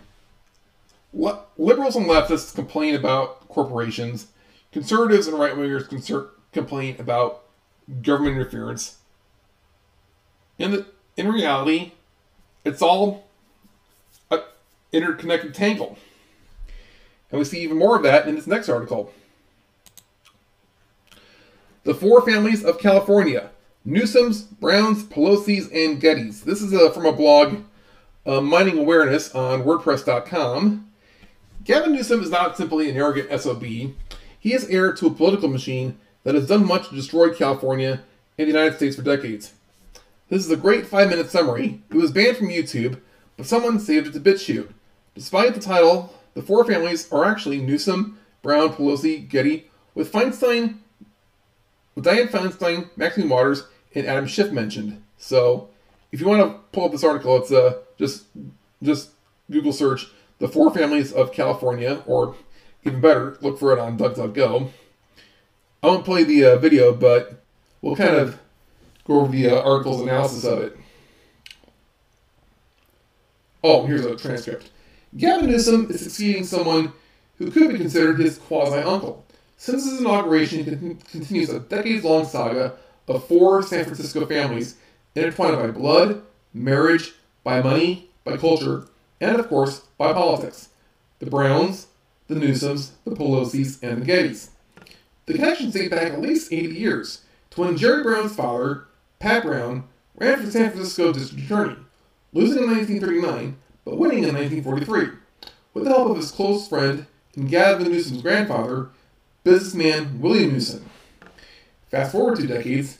[1.13, 4.29] liberals and leftists complain about corporations,
[4.73, 7.45] conservatives and right wingers complain about
[8.03, 8.99] government interference.
[10.59, 11.93] In the in reality,
[12.65, 13.29] it's all
[14.31, 14.41] a
[14.93, 15.99] interconnected tangle.
[17.31, 19.13] And we see even more of that in this next article.
[21.85, 23.51] The four families of California
[23.85, 26.43] Newsom's, Brown's, Pelosi's, and Getty's.
[26.43, 27.63] This is a, from a blog,
[28.27, 30.91] uh, Mining Awareness, on WordPress.com.
[31.65, 33.63] Gavin Newsom is not simply an arrogant SOB.
[33.63, 38.03] He is heir to a political machine that has done much to destroy California
[38.39, 39.53] and the United States for decades.
[40.29, 41.83] This is a great five minute summary.
[41.91, 43.01] It was banned from YouTube,
[43.37, 44.73] but someone saved it to BitChute.
[45.15, 50.79] Despite the title, the four families are actually Newsom, Brown, Pelosi, Getty, with Feinstein,
[51.95, 55.03] with Diane Feinstein, Maxine Waters, and Adam Schiff mentioned.
[55.19, 55.69] So,
[56.13, 58.27] if you want to pull up this article, it's uh, just
[58.83, 59.11] just
[59.51, 60.07] Google search
[60.41, 62.35] the four families of California, or
[62.85, 64.71] even better, look for it on DuckDuckGo.
[65.83, 67.43] I won't play the uh, video, but
[67.81, 68.39] we'll kind of
[69.07, 70.77] go over the uh, article's analysis of it.
[73.63, 74.71] Oh, here's a transcript.
[75.17, 76.93] Gavin Newsom is succeeding someone
[77.39, 79.25] who could be considered his quasi uncle.
[79.57, 82.75] Since his inauguration, he continues a decades long saga
[83.09, 84.77] of four San Francisco families
[85.15, 86.23] intertwined by blood,
[86.55, 87.13] marriage,
[87.43, 88.87] by money, by culture,
[89.21, 90.69] and of course, by politics.
[91.19, 91.89] The Browns,
[92.29, 94.51] the Newsoms, the Pelosi's, and the Gettys.
[95.31, 98.89] The connections date back at least 80 years to when Jerry Brown's father,
[99.21, 99.85] Pat Brown,
[100.17, 101.77] ran for San Francisco district attorney,
[102.33, 105.17] losing in 1939 but winning in 1943,
[105.73, 108.89] with the help of his close friend and Gavin Newsom's grandfather,
[109.45, 110.91] businessman William Newsom.
[111.93, 112.99] Fast forward two decades,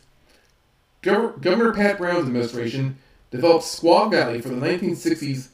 [1.03, 2.97] Gov- Governor Pat Brown's administration
[3.33, 5.49] developed Squaw Valley for the 1960s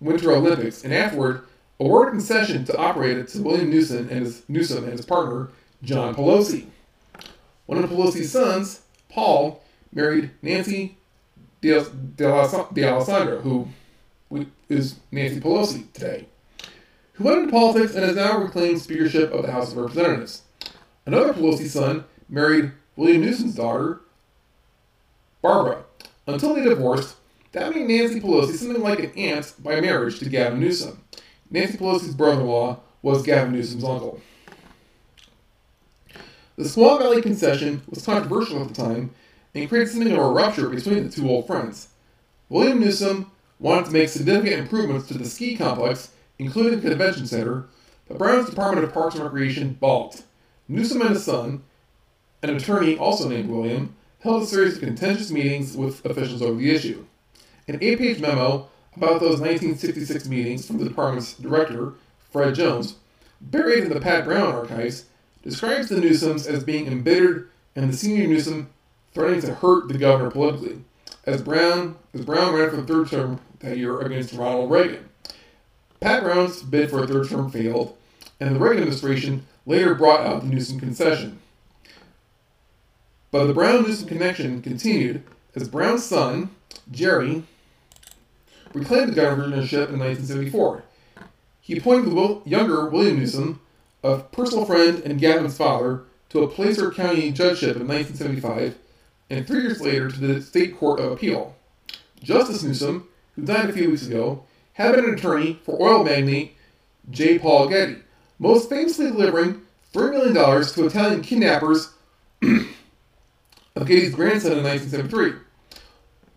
[0.00, 1.44] Winter Olympics, and afterward
[1.80, 5.48] awarded concession to operate it to William Newsom and his Newsom and his partner
[5.82, 6.66] John Pelosi.
[7.66, 9.62] One of Pelosi's sons, Paul,
[9.92, 10.96] married Nancy
[11.60, 13.68] D'Alessandro, who
[14.68, 16.26] is Nancy Pelosi today,
[17.14, 20.42] who went into politics and has now reclaimed speakership of the House of Representatives.
[21.06, 24.00] Another Pelosi son married William Newsom's daughter,
[25.42, 25.84] Barbara.
[26.26, 27.16] Until they divorced,
[27.52, 31.02] that made Nancy Pelosi something like an aunt by marriage to Gavin Newsom.
[31.50, 34.20] Nancy Pelosi's brother-in-law was Gavin Newsom's uncle.
[36.58, 39.12] The Squaw Valley concession was controversial at the time
[39.54, 41.90] and created something of a rupture between the two old friends.
[42.48, 47.68] William Newsom wanted to make significant improvements to the ski complex, including the convention center,
[48.08, 50.24] but Brown's Department of Parks and Recreation balked.
[50.66, 51.62] Newsom and his son,
[52.42, 56.74] an attorney also named William, held a series of contentious meetings with officials over the
[56.74, 57.04] issue.
[57.68, 61.92] An eight page memo about those 1966 meetings from the department's director,
[62.32, 62.96] Fred Jones,
[63.40, 65.04] buried in the Pat Brown archives,
[65.42, 68.70] describes the Newsoms as being embittered and the senior Newsom
[69.12, 70.82] threatening to hurt the governor politically,
[71.24, 75.08] as Brown as Brown ran for the third term that year against Ronald Reagan.
[76.00, 77.96] Pat Brown's bid for a third term failed,
[78.40, 81.40] and the Reagan administration later brought out the Newsom concession.
[83.30, 85.22] But the Brown Newsom connection continued
[85.54, 86.50] as Brown's son,
[86.90, 87.44] Jerry,
[88.72, 90.84] reclaimed the governorship in 1974.
[91.60, 93.60] He appointed the younger William Newsom,
[94.08, 98.76] a personal friend and Gavin's father, to a Placer County judgeship in 1975,
[99.30, 101.54] and three years later to the State Court of Appeal.
[102.22, 104.44] Justice Newsom, who died a few weeks ago,
[104.74, 106.54] had been an attorney for oil magnate
[107.10, 107.38] J.
[107.38, 107.96] Paul Getty,
[108.38, 109.62] most famously delivering
[109.94, 111.92] $3 million to Italian kidnappers
[112.42, 115.32] of Getty's grandson in 1973.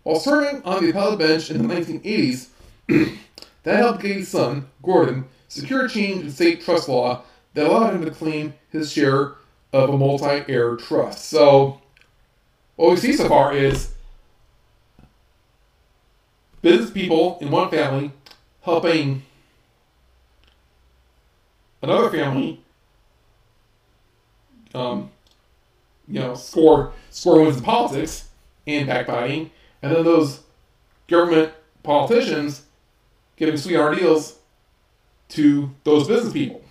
[0.02, 2.48] While serving on the appellate bench in the 1980s,
[3.62, 7.22] that helped Getty's son, Gordon, secure a change in state trust law
[7.54, 9.34] that allowed him to claim his share
[9.72, 11.26] of a multi-heir trust.
[11.26, 11.80] So,
[12.76, 13.92] what we see so far is
[16.62, 18.12] business people in one family
[18.62, 19.22] helping
[21.82, 22.60] another family,
[24.74, 25.10] um,
[26.08, 28.28] you know, score score wins in politics
[28.66, 29.50] and backbiting,
[29.82, 30.40] and then those
[31.08, 32.62] government politicians
[33.36, 34.38] giving sweetheart deals
[35.28, 36.61] to those business people.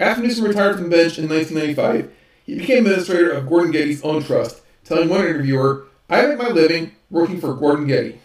[0.00, 2.12] After Newsom retired from the bench in 1995,
[2.44, 6.92] he became administrator of Gordon Getty's own trust, telling one interviewer, I make my living
[7.10, 8.20] working for Gordon Getty.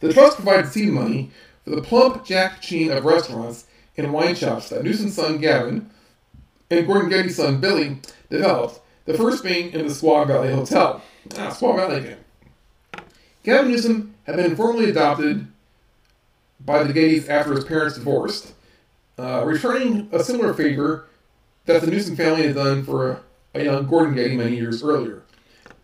[0.00, 1.30] The trust provided seed money
[1.64, 5.90] for the PlumpJack chain of restaurants and wine shops that Newsom's son Gavin
[6.70, 7.98] and Gordon Getty's son Billy
[8.30, 11.02] developed, the first being in the Squaw Valley Hotel.
[11.36, 12.18] Ah, Squaw Valley again.
[13.42, 15.46] Gavin Newsom had been formally adopted
[16.60, 18.52] by the Gettys after his parents divorced,
[19.18, 21.06] uh, returning a similar favor
[21.66, 23.22] that the Newsom family had done for
[23.54, 25.22] a young Gordon Getty many years earlier.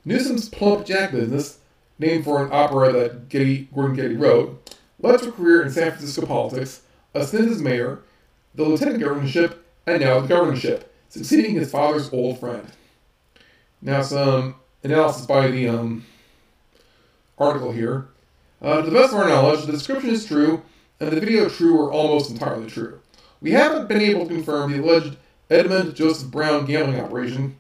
[0.04, 1.58] Newsom's PlumpJack business,
[1.98, 5.90] named for an opera that Getty, Gordon Getty wrote, led to a career in San
[5.90, 6.82] Francisco politics,
[7.14, 8.00] a stint as mayor,
[8.54, 12.66] the lieutenant governorship, and now the governorship, succeeding his father's old friend.
[13.80, 16.04] Now, some analysis by the um,
[17.38, 18.08] article here.
[18.60, 20.62] Uh, to the best of our knowledge, the description is true,
[20.98, 23.00] and the video true or almost entirely true.
[23.40, 25.16] We haven't been able to confirm the alleged
[25.50, 27.58] Edmund Joseph Brown gambling operation,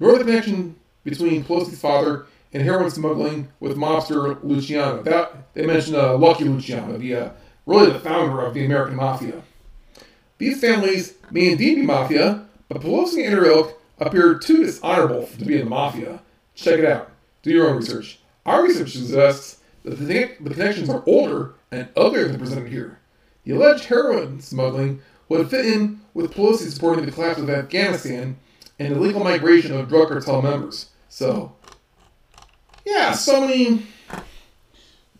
[0.00, 5.02] nor the connection between Pelosi's father and heroin smuggling with mobster Luciano.
[5.02, 7.30] That they mentioned uh, Lucky Luciano, the uh,
[7.66, 9.42] really the founder of the American Mafia.
[10.38, 15.44] These families may indeed be mafia, but Pelosi and her ilk appear too dishonorable to
[15.44, 16.20] be in the mafia.
[16.54, 17.10] Check it out.
[17.42, 18.18] Do your own research.
[18.46, 22.98] Our research suggests that the, the connections are older and uglier than presented here.
[23.44, 28.36] The alleged heroin smuggling would fit in with Pelosi supporting the collapse of Afghanistan
[28.78, 30.90] and illegal migration of drug cartel members.
[31.08, 31.54] So,
[32.84, 33.86] yeah, so many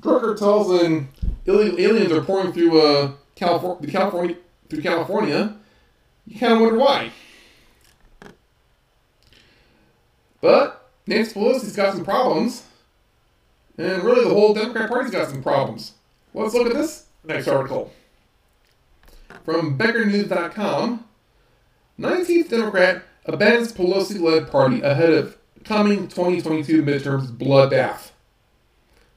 [0.00, 1.08] drug cartels and
[1.44, 4.36] illegal aliens are pouring through uh, California, California
[4.68, 5.56] through California.
[6.26, 7.10] You kind of wonder why.
[10.40, 12.64] But Nancy Pelosi's got some problems,
[13.76, 15.92] and really the whole Democrat Party's got some problems.
[16.32, 17.92] Let's look at this next article
[19.44, 21.04] from BeckerNews.com.
[22.00, 28.10] 19th Democrat abandons Pelosi-led party ahead of coming 2022 midterms bloodbath.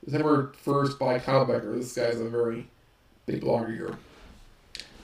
[0.05, 1.75] December 1st by Kyle Becker.
[1.75, 2.67] This guy's a very
[3.25, 3.97] big blogger here.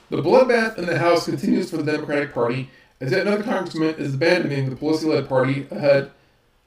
[0.10, 2.70] The bloodbath in the House continues for the Democratic Party
[3.02, 6.12] as yet another congressman is abandoning the Pelosi-led party ahead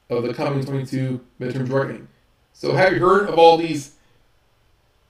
[0.09, 2.07] of the coming 22 midterm reckoning.
[2.53, 3.95] So have you heard of all these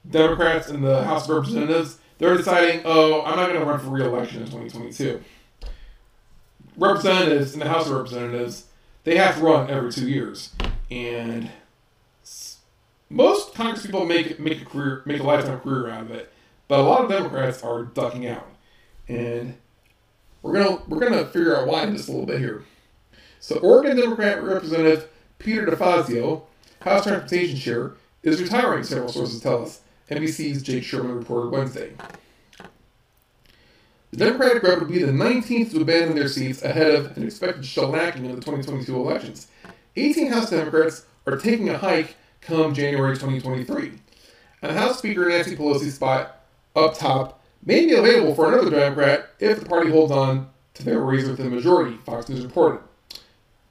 [0.09, 1.97] Democrats in the House of Representatives?
[2.17, 5.23] They're deciding, oh, I'm not going to run for re-election in 2022.
[6.77, 8.65] Representatives in the House of Representatives,
[9.03, 10.53] they have to run every two years,
[10.91, 11.49] and
[13.09, 16.31] most Congress people make make a career, make a lifetime career out of it.
[16.67, 18.47] But a lot of Democrats are ducking out,
[19.07, 19.55] and
[20.41, 22.63] we're gonna we're gonna figure out why in just a little bit here.
[23.39, 25.07] So Oregon Democrat Representative
[25.39, 26.43] Peter DeFazio,
[26.81, 28.83] House Transportation Chair, is retiring.
[28.83, 29.81] Several sources tell us.
[30.09, 31.93] NBC's Jake Sherman reported Wednesday.
[34.11, 37.63] The Democratic rep would be the 19th to abandon their seats ahead of an expected
[37.63, 39.47] shellacking in the 2022 elections.
[39.97, 43.91] 18 House Democrats are taking a hike come January 2023.
[44.61, 46.43] And House Speaker Nancy Pelosi's spot
[46.75, 50.99] up top may be available for another Democrat if the party holds on to their
[50.99, 52.79] race with the majority, Fox News reported.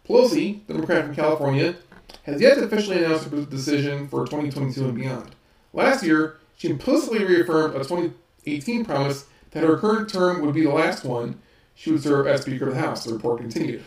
[0.07, 1.77] Pelosi, the Democrat from California,
[2.25, 5.36] has yet to officially announce her decision for 2022 and beyond.
[5.77, 10.71] Last year, she implicitly reaffirmed a 2018 promise that her current term would be the
[10.71, 11.39] last one
[11.75, 13.85] she would serve as Speaker of the House, the report continued.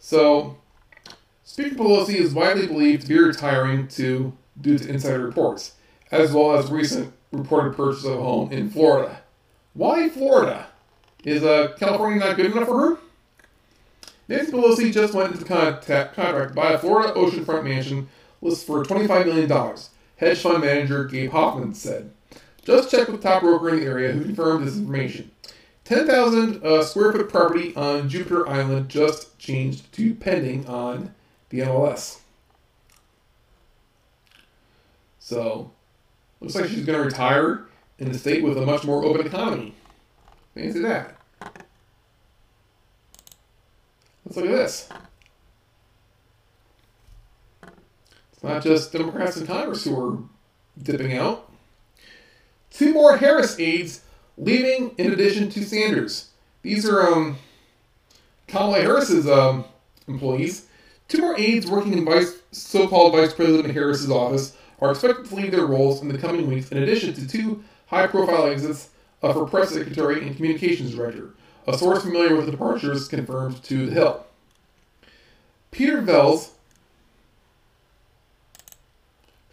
[0.00, 0.58] So,
[1.44, 5.76] Speaker Pelosi is widely believed to be retiring to, due to insider reports,
[6.10, 9.20] as well as recent reported purchase of a home in Florida.
[9.74, 10.66] Why Florida?
[11.24, 12.98] Is uh, California not good enough for her?
[14.26, 18.08] Nancy Pelosi just went into contact, contract to buy a Florida oceanfront mansion
[18.40, 19.78] listed for $25 million
[20.18, 22.10] hedge fund manager Gabe Hoffman said.
[22.62, 25.30] Just checked with top broker in the area who confirmed this information.
[25.84, 31.14] 10,000 uh, square foot property on Jupiter Island just changed to pending on
[31.48, 32.18] the MLS.
[35.18, 35.70] So,
[36.40, 37.66] looks like she's going to retire
[37.98, 39.74] in a state with a much more open economy.
[40.54, 41.16] Fancy that.
[44.24, 44.88] Let's look at this.
[48.38, 50.18] It's not just Democrats in Congress who are
[50.80, 51.50] dipping out.
[52.70, 54.02] Two more Harris aides
[54.36, 56.30] leaving in addition to Sanders.
[56.62, 57.38] These are um,
[58.46, 59.64] Kamala Harris's um,
[60.06, 60.66] employees.
[61.08, 65.50] Two more aides working in vice, so-called Vice President Harris's office are expected to leave
[65.50, 69.70] their roles in the coming weeks, in addition to two high-profile exits uh, for press
[69.70, 71.34] secretary and communications director.
[71.66, 74.26] A source familiar with the departures confirmed to The Hill.
[75.72, 76.50] Peter Velz.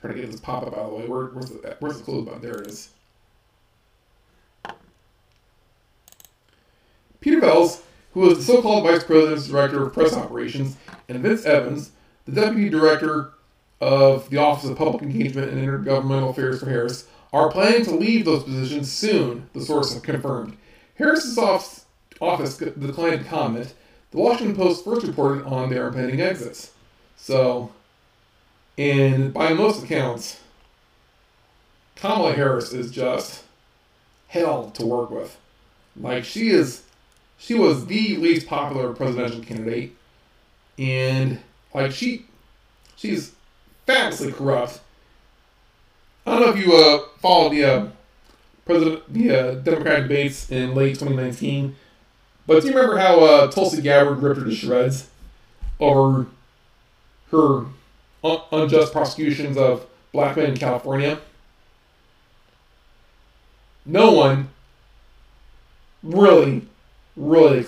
[0.08, 1.08] To get this pop up out of the way.
[1.08, 2.42] Where, where's the where's the close button?
[2.42, 2.90] There it is.
[7.20, 7.82] Peter Velz,
[8.14, 10.78] who was the so-called vice president's director of press operations,
[11.10, 11.92] and Vince Evans,
[12.26, 13.34] the deputy director
[13.82, 18.26] of the Office of Public Engagement and Intergovernmental Affairs for Harris, are planning to leave
[18.26, 20.56] those positions soon, the source confirmed.
[20.96, 21.86] Harris's office,
[22.22, 23.74] office declined to comment.
[24.12, 26.72] The Washington Post first reported on their impending exits.
[27.18, 27.72] So,
[28.78, 30.42] and by most accounts,
[31.96, 33.44] Kamala Harris is just
[34.28, 35.38] hell to work with.
[36.00, 36.84] Like she is,
[37.38, 39.96] she was the least popular presidential candidate,
[40.78, 41.40] and
[41.74, 42.26] like she,
[42.98, 43.32] she's
[43.86, 44.82] famously corrupt.
[46.26, 47.88] I don't know if you uh, followed the uh,
[48.66, 51.76] president, the uh, Democratic debates in late 2019,
[52.46, 55.08] but do you remember how uh, Tulsi Gabbard ripped her to shreds
[55.80, 56.28] over
[57.32, 57.66] her
[58.26, 61.20] Uh, unjust prosecutions of black men in California?
[63.86, 64.50] No one
[66.02, 66.68] really,
[67.16, 67.68] really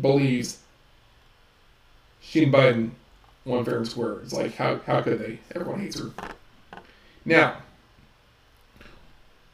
[0.00, 0.60] believes
[2.20, 2.90] Sheen Biden
[3.44, 4.20] won fair and square.
[4.20, 5.40] It's like, how, how could they?
[5.52, 6.12] Everyone hates her.
[7.24, 7.56] Now,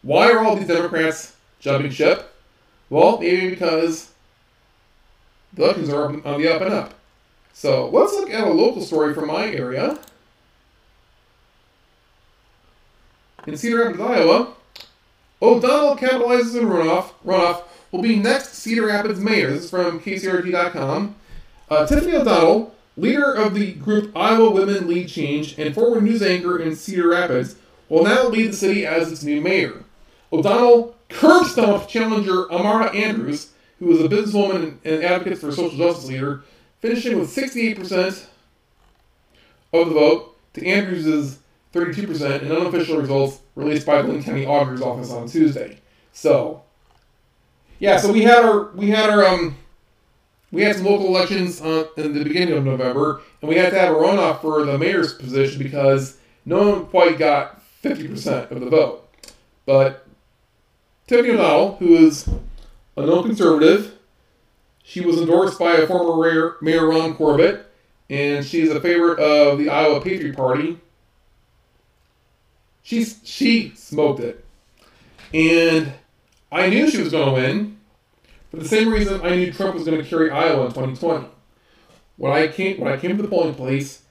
[0.03, 2.35] why are all these Democrats jumping ship?
[2.91, 4.11] Well, maybe because
[5.55, 6.93] the elections are on the up and up.
[7.55, 9.99] So let's look at a local story from my area.
[13.47, 14.55] In Cedar Rapids, Iowa,
[15.43, 17.13] O'Donnell capitalizes in runoff.
[17.27, 19.51] Runoff will be next Cedar Rapids mayor.
[19.51, 21.15] This is from KCRG.com.
[21.69, 26.59] Uh, Tiffany O'Donnell, leader of the group Iowa Women Lead Change and former news anchor
[26.59, 27.57] in Cedar Rapids,
[27.91, 29.85] will now lead the city as its new mayor.
[30.33, 36.09] O'Donnell curb stomped challenger Amara Andrews, who was a businesswoman and advocate for social justice
[36.09, 36.43] leader,
[36.81, 38.25] finishing with 68%
[39.75, 41.39] of the vote to Andrews'
[41.75, 45.81] 32% in unofficial results released by the Linn County Auditor's Office on Tuesday.
[46.13, 46.63] So,
[47.81, 49.57] yeah, so we had our we had our um
[50.53, 53.79] we had some local elections uh, in the beginning of November, and we had to
[53.79, 58.71] have a runoff for the mayor's position because no one quite got 50% of the
[58.71, 59.09] vote.
[59.67, 60.07] But
[61.09, 62.29] Tiffany O'Donnell, who is
[62.97, 63.95] a known conservative,
[64.85, 67.67] she was endorsed by a former mayor, mayor Ron Corbett,
[68.09, 70.79] and she's a favorite of the Iowa Patriot Party.
[72.85, 74.45] She's she smoked it,
[75.33, 75.93] and
[76.53, 77.75] I knew she was going to win
[78.55, 81.27] for the same reason I knew Trump was going to carry Iowa in 2020.
[82.17, 84.03] When I came when I came to the polling place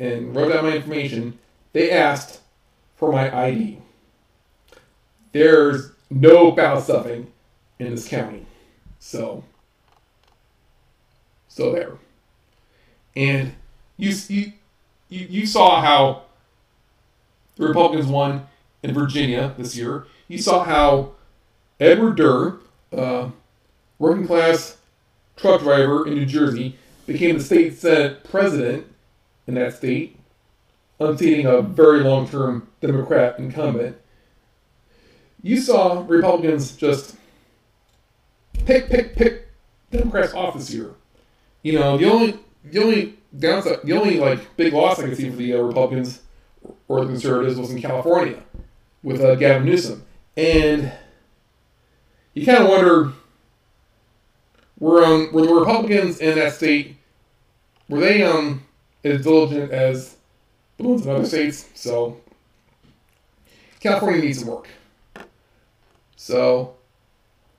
[0.00, 1.38] and wrote down my information,
[1.72, 2.40] they asked
[2.96, 3.78] for my ID.
[5.30, 7.30] There's no ballot stuffing
[7.78, 8.46] in this county,
[8.98, 9.44] so
[11.46, 11.92] so there.
[13.14, 13.52] And
[13.96, 14.52] you you
[15.08, 16.23] you, you saw how
[17.56, 18.46] the Republicans won
[18.82, 20.06] in Virginia this year.
[20.28, 21.12] You saw how
[21.80, 22.58] Edward Durr,
[22.92, 23.30] uh,
[23.98, 24.76] working class
[25.36, 28.86] truck driver in New Jersey, became the state senate president
[29.46, 30.18] in that state,
[30.98, 33.96] unseating a very long term Democrat incumbent.
[35.42, 37.16] You saw Republicans just
[38.64, 39.48] pick, pick, pick
[39.90, 40.94] Democrats off this year.
[41.62, 45.30] You know, the only the only downside, the only like big loss I could see
[45.30, 46.20] for the uh, Republicans
[46.88, 48.42] or the conservatives was in California
[49.02, 50.04] with uh, Gavin Newsom,
[50.36, 50.92] and
[52.34, 53.12] you kind of wonder
[54.78, 56.96] were um were the Republicans in that state
[57.88, 58.64] were they um
[59.04, 60.16] as diligent as
[60.76, 61.68] the ones in other states?
[61.74, 62.20] So
[63.80, 64.68] California needs some work.
[66.16, 66.76] So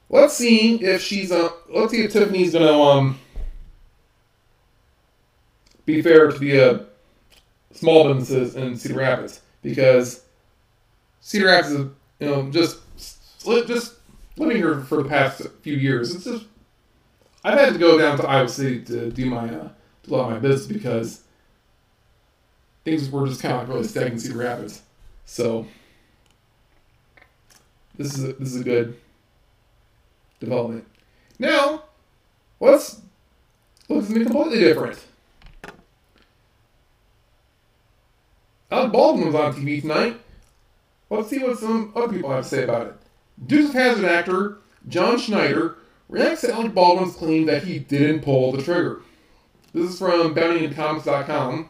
[0.09, 3.19] let's see if she's uh let's see if Tiffany's gonna um
[5.85, 6.79] be fair to the uh,
[7.75, 10.23] small businesses in Cedar Rapids because
[11.21, 11.87] Cedar Rapids is
[12.19, 12.79] you know just
[13.67, 13.95] just
[14.37, 16.15] living here for the past few years.
[16.15, 16.45] It's just
[17.43, 19.69] I've had to go down to Iowa City to do my uh,
[20.07, 21.21] a lot my business because
[22.83, 24.81] things were just kind of really stagnant in Cedar Rapids.
[25.25, 25.67] So
[27.97, 28.97] this is a, this is a good
[30.39, 30.85] development.
[31.39, 31.83] Now
[32.59, 33.01] let's
[33.89, 35.03] look at something completely different.
[38.75, 40.19] Alec Baldwin was on TV tonight.
[41.09, 42.95] Let's see what some other people have to say about it.
[43.47, 44.57] Dukes of Hazzard actor
[44.89, 45.77] John Schneider
[46.09, 49.01] reacts to Alec Baldwin's claim that he didn't pull the trigger.
[49.71, 51.69] This is from BoundingIntoComics.com.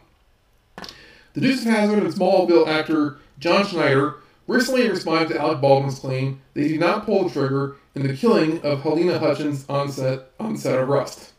[1.34, 4.16] The Dukes of Hazzard and Smallville actor John Schneider
[4.48, 8.16] recently responded to Alec Baldwin's claim that he did not pull the trigger in the
[8.16, 11.34] killing of Halyna Hutchins on set, on set of Rust.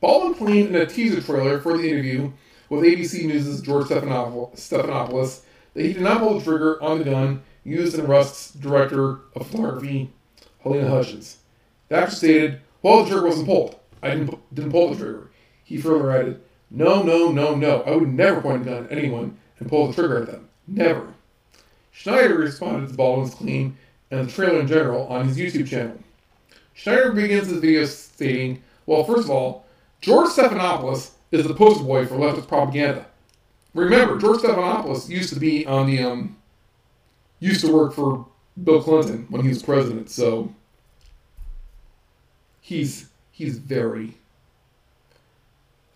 [0.00, 2.30] Baldwin claimed in a teaser trailer for the interview
[2.72, 5.40] with ABC News' George Stephanopoulos
[5.74, 9.46] that he did not pull the trigger on the gun used in Rust's director of
[9.46, 10.10] photography,
[10.64, 11.36] Halyna Hutchins.
[11.90, 13.78] The actor stated, Well, the trigger wasn't pulled.
[14.02, 15.30] I didn't, didn't pull the trigger.
[15.62, 17.82] He further added, No, no, no, no.
[17.82, 20.48] I would never point a gun at anyone and pull the trigger at them.
[20.66, 21.12] Never.
[21.90, 23.76] Schneider responded to Baldwin's claim
[24.10, 25.98] and the trailer in general on his YouTube channel.
[26.72, 29.66] Schneider begins his video stating, Well, first of all,
[30.00, 31.10] George Stephanopoulos
[31.40, 33.06] is the poster boy for leftist propaganda.
[33.74, 36.36] Remember, George Stephanopoulos used to be on the um,
[37.40, 38.26] used to work for
[38.62, 40.54] Bill Clinton when he was president, so
[42.60, 44.14] he's he's very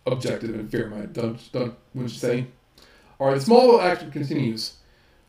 [0.07, 1.13] objective and fair-minded.
[1.13, 2.47] Don't don't wouldn't you say?
[3.19, 4.77] All right, the Smallville action continues.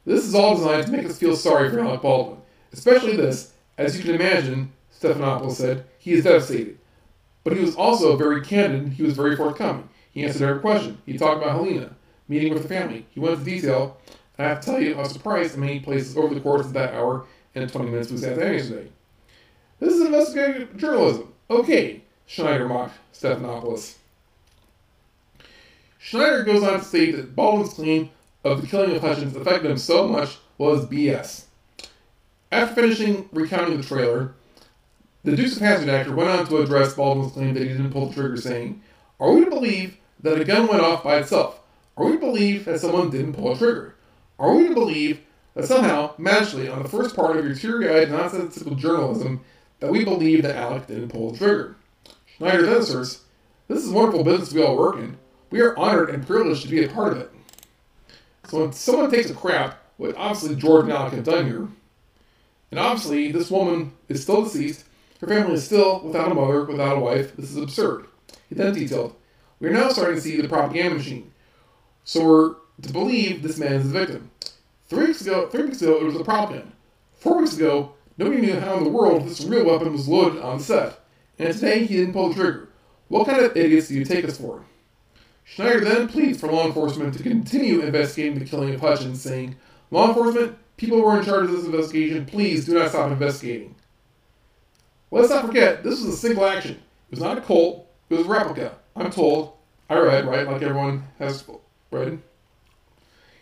[0.05, 2.39] This is all designed to make us feel sorry for Alec Baldwin,
[2.71, 3.53] especially this.
[3.77, 6.77] As you can imagine, Stephanopoulos said, he is devastated.
[7.43, 8.93] But he was also very candid.
[8.93, 9.87] He was very forthcoming.
[10.17, 10.97] He answered every question.
[11.05, 11.93] He talked about Halyna,
[12.27, 13.05] meeting with the family.
[13.11, 13.97] He went into detail.
[14.39, 16.73] I have to tell you, I was surprised in many places over the course of
[16.73, 18.89] that hour and 20 minutes we sat there yesterday.
[19.79, 21.31] This is investigative journalism.
[21.51, 23.97] Okay, Schneider mocked Stephanopoulos.
[25.99, 28.09] Schneider goes on to state that Baldwin's claim
[28.43, 31.43] of the killing of Hutchins affected him so much was BS.
[32.51, 34.33] After finishing recounting the trailer,
[35.23, 38.07] the Dukes of Hazzard actor went on to address Baldwin's claim that he didn't pull
[38.07, 38.81] the trigger, saying,
[39.19, 41.59] Are we to believe that a gun went off by itself?
[41.95, 43.95] Are we to believe that someone didn't pull a trigger?
[44.39, 45.21] Are we to believe
[45.55, 49.41] that somehow, magically, on the first part of your teary-eyed, nonsensical journalism,
[49.79, 51.75] that we believe that Alec didn't pull the trigger?
[52.37, 53.23] Schneider then asserts,
[53.67, 55.17] This is wonderful business we all work in.
[55.49, 57.31] We are honored and privileged to be a part of it.
[58.47, 61.67] So when someone takes a crap, what obviously George and Alec have done here,
[62.69, 64.85] and obviously this woman is still deceased,
[65.19, 68.05] her family is still without a mother, without a wife, this is absurd.
[68.49, 69.15] He then detailed,
[69.59, 71.31] We are now starting to see the propaganda machine.
[72.03, 74.29] So we're to believe this man is the victim.
[74.87, 76.71] Three weeks ago, three weeks ago, it was a propaganda.
[77.15, 80.59] Four weeks ago, nobody knew how in the world this real weapon was loaded on
[80.59, 80.99] set.
[81.39, 82.69] And today, he didn't pull the trigger.
[83.07, 84.63] What kind of idiots do you take us for?
[85.43, 89.55] Schneider then pleads for law enforcement to continue investigating the killing of Hutchins, saying,
[89.91, 93.75] Law enforcement, people who are in charge of this investigation, please do not stop investigating.
[95.09, 96.73] Let's not forget, this was a single action.
[96.73, 98.75] It was not a Colt, it was a replica.
[98.97, 99.53] I'm told.
[99.89, 101.45] I read, right, like everyone has
[101.91, 102.19] read.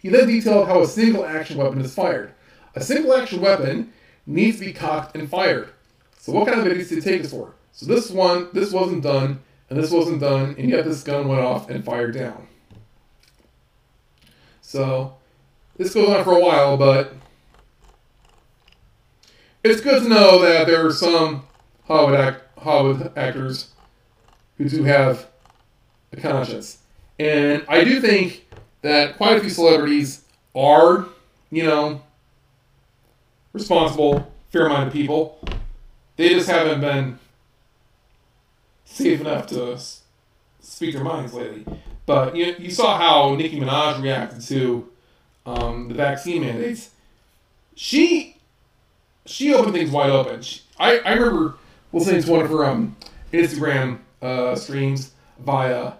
[0.01, 2.33] He then detailed how a single action weapon is fired.
[2.75, 3.91] A single action weapon
[4.27, 5.69] needs to be cocked and fired.
[6.19, 7.55] So what kind of idiots did it take us for?
[7.71, 9.39] So this one, this wasn't done,
[9.69, 12.47] and this wasn't done, and yet this gun went off and fired down.
[14.61, 15.15] So
[15.77, 17.13] this goes on for a while, but
[19.63, 21.43] it's good to know that there are some
[21.85, 23.71] Hollywood, act, Hollywood actors
[24.57, 25.27] who do have
[26.21, 26.79] conscience.
[27.19, 28.45] And I do think
[28.81, 30.23] that quite a few celebrities
[30.55, 31.05] are,
[31.49, 32.01] you know,
[33.53, 35.39] responsible, fair minded people.
[36.17, 37.19] They just haven't been
[38.85, 39.77] safe enough to
[40.61, 41.65] speak their minds lately.
[42.05, 44.89] But you, you saw how Nicki Minaj reacted to
[45.45, 46.91] um, the vaccine mandates.
[47.75, 48.37] She
[49.25, 50.41] she opened things wide open.
[50.41, 51.55] She, I, I remember
[51.91, 52.95] listening to one of her um,
[53.33, 55.93] Instagram uh, streams via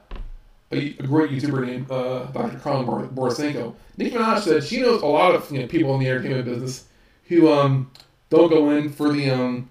[0.72, 2.58] a, a, great YouTuber named uh, Dr.
[2.58, 3.76] Karlyn Borysenko.
[3.98, 6.86] Nicki Minaj said she knows a lot of you know, people in the entertainment business
[7.28, 7.92] who um,
[8.30, 9.70] don't go in for the um,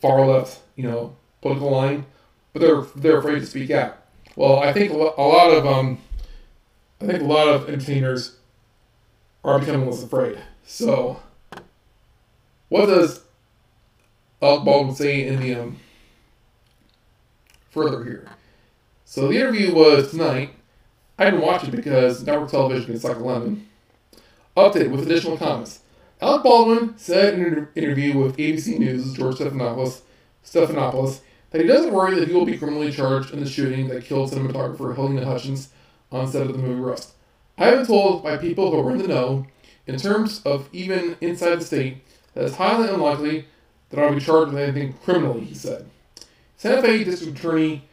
[0.00, 2.06] far left, you know, political line,
[2.52, 3.98] but they're they're afraid to speak out.
[4.34, 5.98] Well, I think a lot of um,
[7.00, 8.36] I think a lot of entertainers
[9.44, 10.38] are becoming less afraid.
[10.64, 11.22] So,
[12.68, 13.22] what does
[14.42, 15.78] Alec Baldwin say in the um,
[17.70, 18.28] further here?
[19.08, 20.50] So the interview was tonight.
[21.16, 23.68] I didn't watch it because network television is like lemon.
[24.56, 25.78] Updated with additional comments.
[26.20, 30.00] Alec Baldwin said in an interview with ABC News' George Stephanopoulos,
[30.44, 31.20] Stephanopoulos
[31.52, 34.32] that he doesn't worry that he will be criminally charged in the shooting that killed
[34.32, 35.68] cinematographer Halyna Hutchins
[36.10, 37.12] on set of the movie Rust.
[37.56, 39.46] I have been told by people who are in the know,
[39.86, 41.98] in terms of even inside the state,
[42.34, 43.46] that it's highly unlikely
[43.90, 45.88] that I'll be charged with anything criminally, he said.
[46.56, 47.84] Santa Fe District Attorney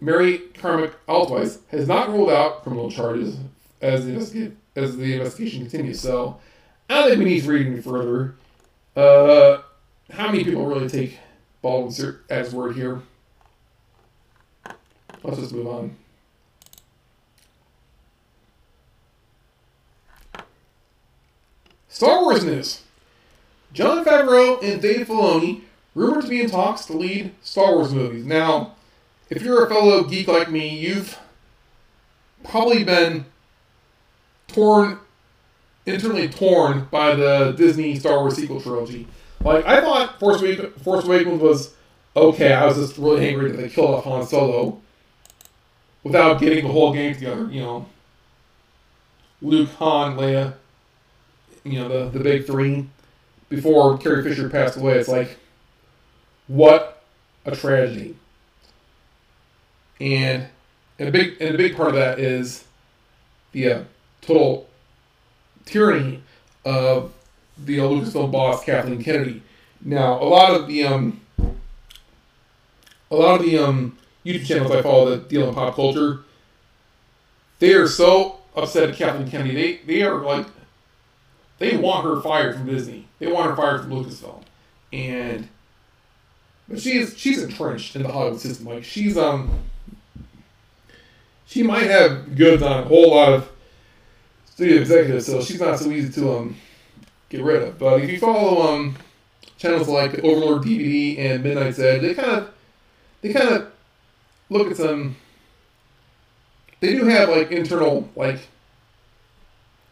[0.00, 3.38] Mary Carmack Altwies has not ruled out criminal charges
[3.80, 6.00] as the, investi- as the investigation continues.
[6.00, 6.38] So,
[6.88, 8.34] I think we need to read any further.
[8.94, 9.62] Uh,
[10.10, 11.18] how many people really take
[11.62, 13.02] Baldwin at his word here?
[15.22, 15.96] Let's just move on.
[21.88, 22.82] Star Wars news.
[23.72, 25.62] Jon Favreau and Dave Filoni
[25.94, 28.24] rumored to be in talks to lead Star Wars movies.
[28.24, 28.75] Now,
[29.30, 31.18] if you're a fellow geek like me, you've
[32.44, 33.26] probably been
[34.48, 34.98] torn,
[35.84, 39.06] internally torn by the Disney Star Wars sequel trilogy.
[39.42, 41.74] Like, I thought Force, Awak- Force Awakens was
[42.14, 42.52] okay.
[42.52, 44.80] I was just really angry that they killed off Han Solo
[46.02, 47.48] without getting the whole game together.
[47.50, 47.86] You know,
[49.42, 50.54] Luke, Han, Leia,
[51.64, 52.88] you know, the, the big three
[53.48, 54.94] before Carrie Fisher passed away.
[54.98, 55.38] It's like,
[56.46, 57.02] what
[57.44, 58.16] a tragedy.
[60.00, 60.46] And
[60.98, 62.64] and a big and a big part of that is
[63.52, 63.84] the uh,
[64.20, 64.68] total
[65.64, 66.22] tyranny
[66.64, 67.12] of
[67.58, 69.42] the uh, Lucasfilm boss Kathleen Kennedy.
[69.82, 71.20] Now, a lot of the um,
[73.10, 76.20] a lot of the um, YouTube channels I follow that deal in pop culture,
[77.58, 79.54] they are so upset at Kathleen Kennedy.
[79.54, 80.46] They they are like
[81.58, 83.06] they want her fired from Disney.
[83.18, 84.42] They want her fired from Lucasfilm,
[84.92, 85.48] and
[86.68, 88.66] but she's she's entrenched in the Hollywood system.
[88.66, 89.50] Like she's um
[91.46, 93.50] she might have goods on a whole lot of
[94.46, 96.56] studio executives, so she's not so easy to um
[97.28, 97.78] get rid of.
[97.78, 98.96] But if you follow um
[99.56, 102.50] channels like Overlord DVD and Midnight's Edge, they kind of
[103.22, 103.72] they kind of
[104.50, 105.16] look at some.
[106.80, 108.48] They do have like internal like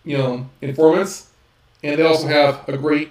[0.05, 1.31] you know informants,
[1.83, 3.11] and they also have a great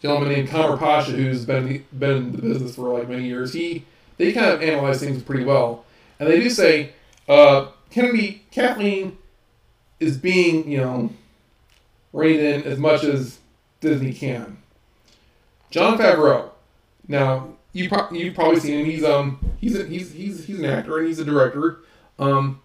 [0.00, 3.52] gentleman named Kamer Pasha who's been been in the business for like many years.
[3.52, 3.84] He
[4.16, 5.84] they kind of analyze things pretty well,
[6.18, 6.92] and they do say
[7.28, 9.18] uh, Kennedy Kathleen
[10.00, 11.10] is being you know
[12.12, 13.38] reined in as much as
[13.80, 14.58] Disney can.
[15.70, 16.50] Jon Favreau.
[17.06, 18.86] Now you pro- you probably seen him.
[18.86, 21.80] He's um he's a, he's he's he's an actor and he's a director.
[22.18, 22.60] Um,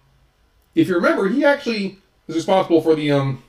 [0.74, 3.42] if you remember, he actually is responsible for the um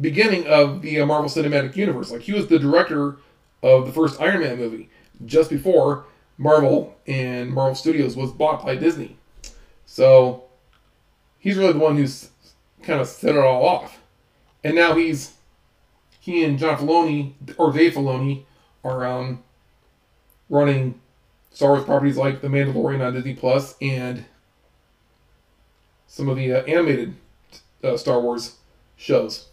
[0.00, 2.10] beginning of the uh, Marvel Cinematic Universe.
[2.10, 3.16] Like he was the director
[3.62, 4.90] of the first Iron Man movie
[5.24, 6.04] just before
[6.38, 9.15] Marvel and Marvel Studios was bought by Disney.
[9.86, 10.44] So
[11.38, 12.30] he's really the one who's
[12.82, 13.98] kind of set it all off.
[14.62, 15.34] And now he's
[16.20, 18.44] he and John Filoni or Dave Filoni
[18.84, 19.44] are um,
[20.50, 21.00] running
[21.52, 24.24] Star Wars properties like The Mandalorian on Disney Plus and
[26.08, 27.14] some of the uh, animated
[27.82, 28.56] uh, Star Wars
[28.96, 29.46] shows.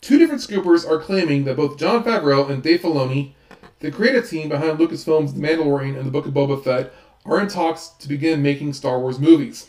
[0.00, 3.32] Two different scoopers are claiming that both Jon Favreau and Dave Filoni,
[3.80, 6.92] the creative team behind Lucasfilm's The Mandalorian and The Book of Boba Fett,
[7.24, 9.68] are in talks to begin making Star Wars movies.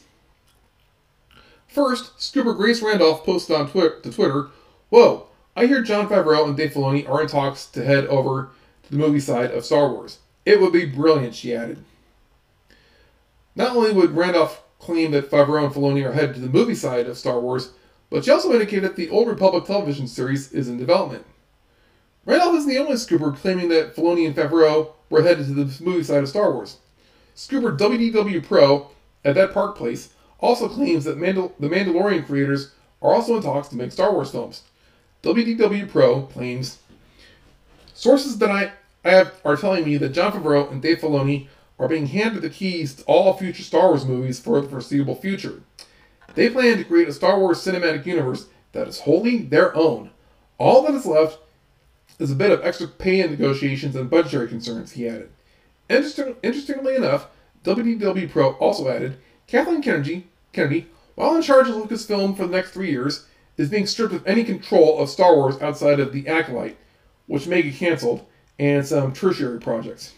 [1.68, 4.47] First, Scooper Grace Randolph posted on twi- to Twitter,
[4.89, 8.49] Whoa, I hear Jon Favreau and Dave Filoni are in talks to head over
[8.84, 10.20] to the movie side of Star Wars.
[10.45, 11.84] It would be brilliant, she added.
[13.56, 17.08] Not only would Randolph claim that Favreau and Filoni are headed to the movie side
[17.08, 17.72] of Star Wars,
[18.10, 21.26] but she also indicated that the Old Republic television series is in development.
[22.26, 26.03] Randolph isn't the only scooper claiming that Filoni and Favreau were headed to the movie
[26.03, 26.78] side of Star Wars.
[27.36, 28.90] Scooper WDW Pro
[29.24, 32.72] at that park place also claims that Mandal- the Mandalorian creators
[33.02, 34.64] are also in talks to make Star Wars films.
[35.24, 36.78] WDW Pro claims
[37.94, 38.72] sources that I,
[39.04, 42.50] I have are telling me that Jon Favreau and Dave Filoni are being handed the
[42.50, 45.62] keys to all future Star Wars movies for the foreseeable future.
[46.36, 50.12] They plan to create a Star Wars cinematic universe that is wholly their own.
[50.58, 51.40] All that is left
[52.20, 55.30] is a bit of extra pay and negotiations and budgetary concerns, he added.
[55.88, 57.28] Interesting, interestingly enough,
[57.64, 59.18] WDW Pro also added
[59.48, 63.28] Kathleen Kennedy, Kennedy, while in charge of Lucasfilm for the next three years,
[63.58, 66.78] is being stripped of any control of Star Wars outside of The Acolyte,
[67.28, 68.26] which may get canceled,
[68.58, 70.14] and some tertiary projects.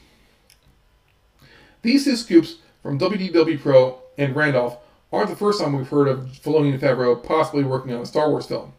[1.81, 4.77] These two scoops from WDW Pro and Randolph
[5.11, 8.29] aren't the first time we've heard of Filoni and Favreau possibly working on a Star
[8.29, 8.73] Wars film.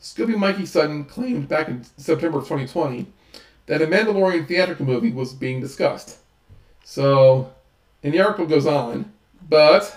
[0.00, 3.06] Scooby Mikey Sutton claimed back in September of 2020
[3.66, 6.18] that a Mandalorian theatrical movie was being discussed.
[6.88, 7.52] So,
[8.02, 9.12] and the article goes on,
[9.46, 9.94] but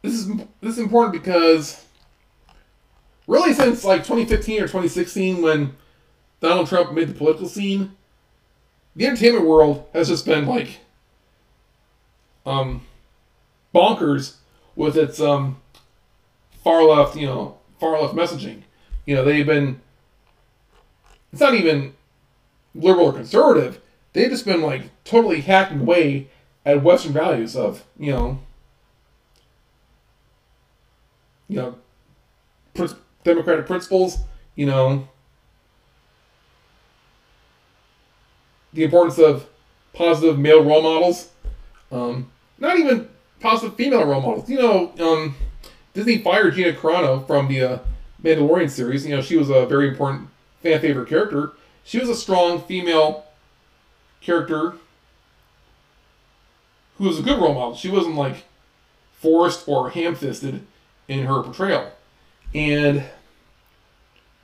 [0.00, 0.28] this is
[0.62, 1.84] this is important because
[3.26, 5.76] really since like 2015 or 2016 when
[6.40, 7.96] Donald Trump made the political scene,
[8.96, 10.80] the entertainment world has just been like
[12.46, 12.80] um
[13.74, 14.36] bonkers
[14.74, 15.60] with its um
[16.62, 18.62] far left, you know, far left messaging.
[19.04, 19.82] You know, they've been
[21.30, 21.92] it's not even
[22.74, 23.82] liberal or conservative.
[24.14, 26.28] They've just been like totally hacking away
[26.64, 28.38] at Western values of you know,
[31.48, 31.74] you know,
[32.72, 34.18] prin- democratic principles.
[34.56, 35.08] You know,
[38.72, 39.46] the importance of
[39.92, 41.30] positive male role models.
[41.92, 43.08] Um, not even
[43.40, 44.48] positive female role models.
[44.48, 45.34] You know, um,
[45.92, 47.78] Disney fired Gina Carano from the uh,
[48.22, 49.04] Mandalorian series.
[49.04, 50.28] You know, she was a very important
[50.62, 51.52] fan favorite character.
[51.84, 53.24] She was a strong female
[54.24, 54.74] character
[56.98, 57.74] who was a good role model.
[57.74, 58.44] She wasn't like
[59.12, 60.66] forced or ham fisted
[61.08, 61.90] in her portrayal.
[62.54, 63.04] And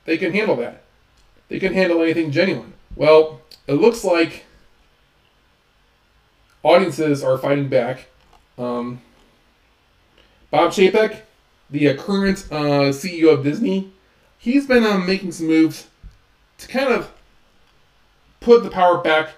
[0.05, 0.83] they can handle that.
[1.49, 2.73] They can handle anything genuine.
[2.95, 4.45] Well, it looks like
[6.63, 8.07] audiences are fighting back.
[8.57, 9.01] Um,
[10.49, 11.21] Bob Chapek,
[11.69, 13.91] the uh, current uh, CEO of Disney,
[14.37, 15.87] he's been um, making some moves
[16.57, 17.11] to kind of
[18.41, 19.29] put the power back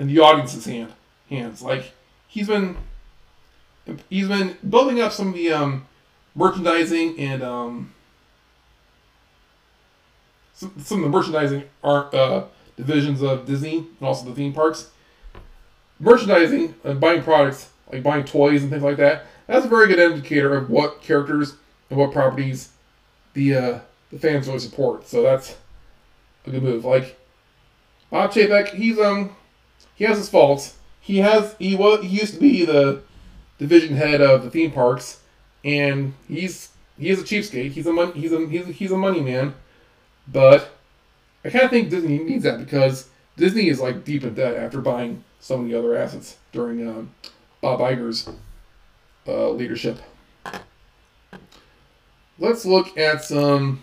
[0.00, 0.92] in the audience's hand
[1.28, 1.62] hands.
[1.62, 1.92] Like
[2.26, 2.76] he's been
[4.08, 5.86] he's been building up some of the um,
[6.34, 7.92] merchandising and um,
[10.54, 12.44] some, some of the merchandising art uh,
[12.76, 14.90] divisions of Disney and also the theme parks.
[16.00, 19.26] Merchandising and buying products like buying toys and things like that.
[19.46, 21.56] That's a very good indicator of what characters
[21.90, 22.70] and what properties
[23.34, 23.78] the uh,
[24.10, 25.06] the fans really support.
[25.06, 25.58] So that's
[26.46, 26.86] a good move.
[26.86, 27.18] Like
[28.10, 29.36] Bob Chapek, he's um
[30.00, 30.76] he has his faults.
[31.02, 33.02] He has he was he used to be the
[33.58, 35.20] division head of the theme parks,
[35.62, 37.72] and he's he is a cheapskate.
[37.72, 39.54] He's a mon- he's a he's a, he's a money man,
[40.26, 40.70] but
[41.44, 44.80] I kind of think Disney needs that because Disney is like deep in debt after
[44.80, 47.14] buying of the other assets during um,
[47.60, 48.26] Bob Iger's
[49.28, 49.98] uh, leadership.
[52.38, 53.82] Let's look at some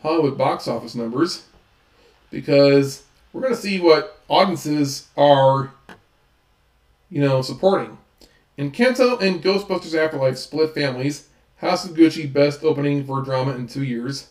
[0.00, 1.44] Hollywood box office numbers
[2.30, 3.05] because
[3.36, 5.70] we're going to see what audiences are,
[7.10, 7.98] you know, supporting.
[8.56, 11.28] Encanto and Ghostbusters Afterlife split families.
[11.56, 14.28] House of Gucci best opening for drama in two years.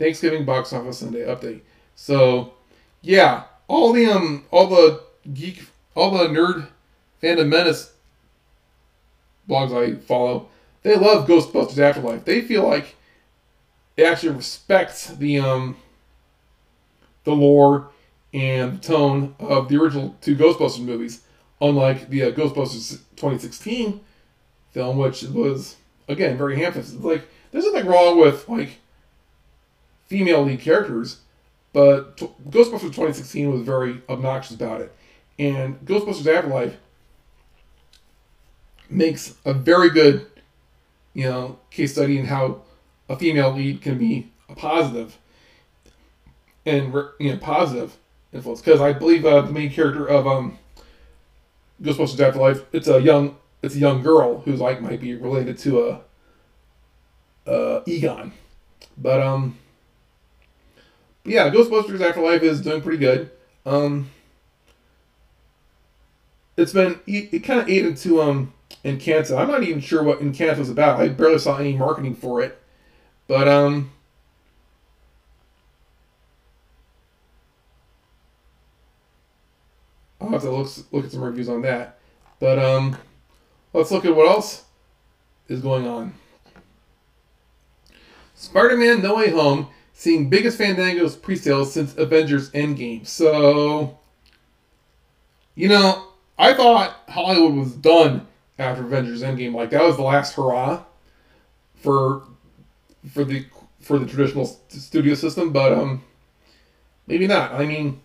[0.00, 1.60] Thanksgiving box office Sunday update.
[1.94, 2.54] So,
[3.02, 5.00] yeah, all the um, all the
[5.32, 6.66] geek, all the nerd
[7.22, 7.92] fandom menace
[9.48, 10.48] blogs I follow,
[10.82, 12.24] they love Ghostbusters Afterlife.
[12.24, 12.96] They feel like
[13.96, 15.76] it actually respects the um,
[17.22, 17.90] the lore
[18.32, 21.22] and the tone of the original two Ghostbusters movies,
[21.60, 24.00] unlike the uh, Ghostbusters 2016
[24.70, 25.76] film, which was
[26.08, 27.02] again very ham-fisted.
[27.02, 28.78] Like, there's nothing wrong with like
[30.06, 31.20] female lead characters,
[31.72, 34.94] but t- Ghostbusters 2016 was very obnoxious about it,
[35.38, 36.76] and Ghostbusters Afterlife
[38.88, 40.26] makes a very good,
[41.14, 42.62] you know, case study in how
[43.08, 45.18] a female lead can be a positive
[46.66, 47.96] and you know positive
[48.32, 50.58] influence because I believe uh, the main character of um
[51.82, 55.88] Ghostbusters Afterlife it's a young it's a young girl who's like might be related to
[55.88, 56.00] a
[57.50, 58.32] uh, Egon,
[58.96, 59.58] but um
[61.24, 63.30] yeah Ghostbusters Afterlife is doing pretty good.
[63.66, 64.10] Um,
[66.56, 68.52] it's been it, kind of ate into um
[68.84, 69.36] Encanto.
[69.36, 71.00] I'm not even sure what Encanto is about.
[71.00, 72.60] I barely saw any marketing for it,
[73.26, 73.90] but um
[80.42, 81.98] have to look look at some reviews on that.
[82.38, 82.96] But um,
[83.72, 84.64] let's look at what else
[85.48, 86.14] is going on.
[88.34, 93.06] Spider-Man: No Way Home seeing biggest Fandango's pre-sales since Avengers: Endgame.
[93.06, 93.98] So,
[95.54, 98.26] you know, I thought Hollywood was done
[98.58, 99.54] after Avengers: Endgame.
[99.54, 100.84] Like that was the last hurrah
[101.74, 102.22] for
[103.10, 103.46] for the
[103.80, 106.02] for the traditional studio system, but um,
[107.06, 107.52] maybe not.
[107.52, 108.00] I mean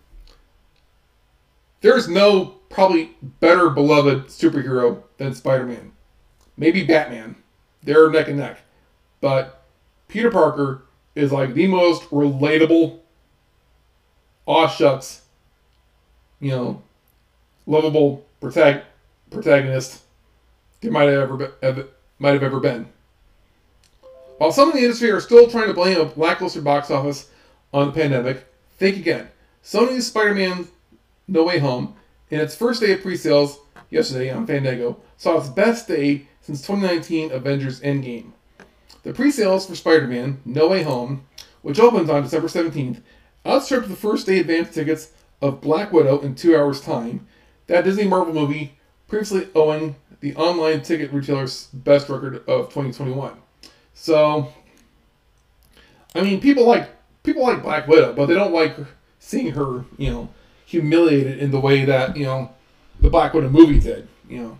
[1.86, 5.92] there's no probably better beloved superhero than Spider-Man.
[6.58, 7.36] Maybe Batman.
[7.84, 8.58] They're neck and neck.
[9.22, 9.64] But
[10.08, 10.82] Peter Parker
[11.14, 12.98] is like the most relatable,
[14.48, 15.22] aw shucks,
[16.40, 16.82] you know,
[17.68, 18.82] lovable protag-
[19.30, 20.02] protagonist
[20.82, 21.86] there might have ever been,
[22.18, 22.88] might have ever been.
[24.40, 27.30] While some in the industry are still trying to blame a lackluster box office
[27.72, 28.48] on the pandemic,
[28.80, 29.30] think again.
[29.64, 30.68] Sony's Spider-Man
[31.28, 31.96] no Way Home,
[32.30, 33.60] in its first day of pre-sales
[33.90, 38.32] yesterday on Fandango, saw its best day since 2019 Avengers Endgame.
[39.04, 41.26] The pre-sales for Spider-Man No Way Home,
[41.62, 43.02] which opens on December 17th,
[43.46, 45.12] outstripped the first day advance tickets
[45.42, 47.28] of Black Widow in two hours' time,
[47.68, 53.34] that Disney Marvel movie previously owing the online ticket retailer's best record of 2021.
[53.94, 54.52] So,
[56.16, 56.90] I mean, people like
[57.24, 58.76] people like Black Widow, but they don't like
[59.20, 60.30] seeing her, you know,
[60.66, 62.52] humiliated in the way that you know
[63.00, 64.08] the Black Widow movie did.
[64.28, 64.60] You know,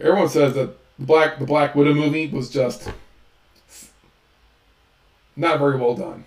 [0.00, 2.90] everyone says that the Black the Black Widow movie was just
[5.36, 6.24] not very well done.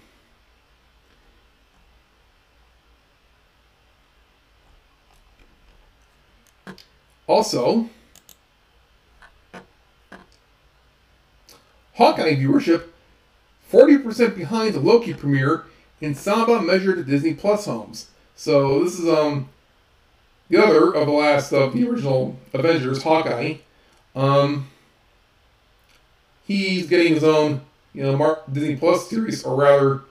[7.28, 7.90] Also,
[11.96, 12.84] Hawkeye viewership
[13.72, 15.66] 40% behind the Loki premiere
[16.00, 18.08] in Samba measured Disney Plus homes.
[18.38, 19.50] So this is um
[20.50, 23.56] the other of the last of the original Avengers, Hawkeye.
[24.16, 24.70] Um,
[26.46, 27.62] he's getting his own,
[27.94, 30.02] you know, Mark Disney Plus series, or rather,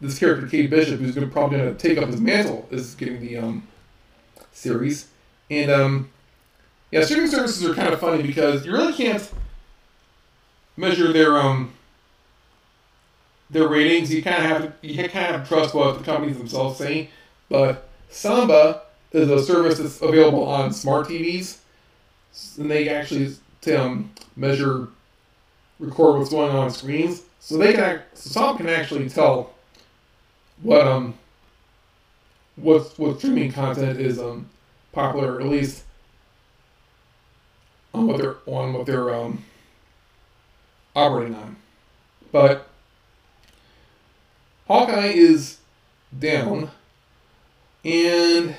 [0.00, 2.94] this character Kate Bishop, who's going to probably going to take up his mantle, is
[2.94, 3.66] getting the um
[4.52, 5.08] series.
[5.50, 6.10] And um,
[6.92, 9.30] yeah, streaming services are kind of funny because you really can't
[10.76, 11.72] measure their um
[13.50, 14.14] their ratings.
[14.14, 17.10] You kind of have to, you kind of trust what the companies themselves say.
[17.52, 18.80] But Samba
[19.12, 21.58] is a service that's available on smart TVs,
[22.58, 23.36] and they actually
[23.76, 24.88] um, measure,
[25.78, 27.24] record what's going on on screens.
[27.40, 29.52] So they can so Samba can actually tell
[30.62, 31.12] what um
[32.56, 34.48] what what streaming content is um
[34.92, 35.84] popular, at least
[37.92, 39.44] on what they're on what they're um
[40.96, 41.56] operating on.
[42.32, 42.66] But
[44.66, 45.58] Hawkeye is
[46.18, 46.70] down,
[47.84, 48.56] and it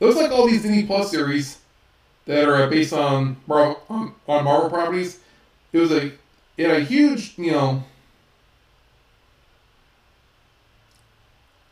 [0.00, 1.58] looks like all these Disney Plus series
[2.26, 5.18] that are based on on, on Marvel properties.
[5.72, 6.12] It was a
[6.56, 7.84] it had a huge you know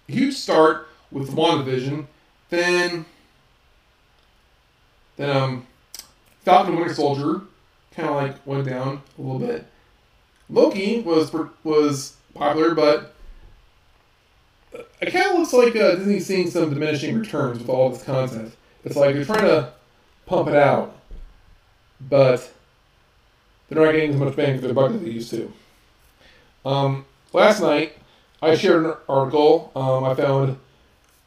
[0.08, 2.06] huge start with WandaVision,
[2.50, 3.04] then
[5.16, 5.66] then um
[6.44, 7.42] Falcon Winter Soldier
[7.92, 9.66] kind of like went down a little bit.
[10.48, 11.32] Loki was
[11.62, 13.14] was popular, but
[14.72, 18.54] it kind of looks like uh, Disney's seeing some diminishing returns with all this content.
[18.84, 19.72] It's like they're trying to
[20.26, 20.96] pump it out,
[22.00, 22.50] but
[23.68, 25.52] they're not getting as much bang for their buck as they used to.
[26.64, 27.94] Um, last night,
[28.42, 30.58] I shared an article um, I found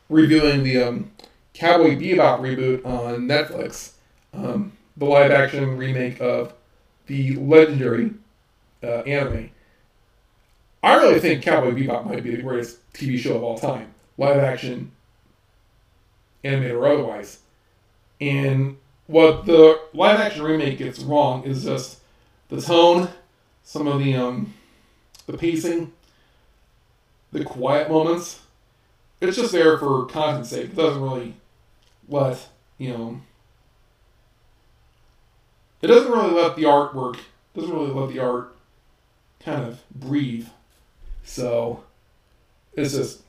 [0.09, 1.11] reviewing the um,
[1.53, 3.93] Cowboy Bebop reboot on Netflix,
[4.33, 6.53] um, the live action remake of
[7.07, 8.11] the legendary
[8.83, 9.49] uh, anime.
[10.84, 14.38] I really think Cowboy Bebop might be the greatest TV show of all time, live
[14.38, 14.91] action,
[16.43, 17.39] animated or otherwise.
[18.19, 18.77] And
[19.07, 21.99] what the live action remake gets wrong is just
[22.49, 23.09] the tone,
[23.63, 24.53] some of the um,
[25.25, 25.93] the pacing,
[27.31, 28.41] the quiet moments.
[29.21, 30.65] It's just there for content's sake.
[30.65, 31.36] It doesn't really
[32.09, 33.21] let you know.
[35.81, 37.19] It doesn't really let the artwork
[37.55, 38.55] doesn't really let the art
[39.39, 40.47] kind of breathe.
[41.24, 41.84] So
[42.74, 43.21] it's just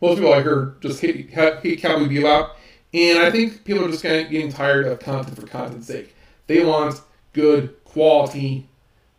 [0.00, 2.50] most people I heard just hate, hate Cowboy Bebop,
[2.92, 6.14] and I think people are just kind of getting tired of content for content's sake.
[6.46, 7.00] They want
[7.32, 8.68] good quality,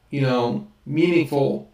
[0.10, 1.72] you know, meaningful,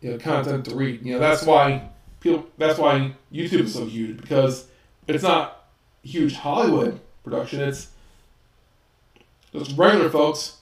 [0.00, 1.04] you know, content to read.
[1.04, 2.46] You know, that's why people.
[2.56, 4.66] That's why YouTube is so huge because
[5.06, 5.68] it's not
[6.02, 7.60] huge Hollywood production.
[7.60, 7.88] It's
[9.52, 10.57] just regular folks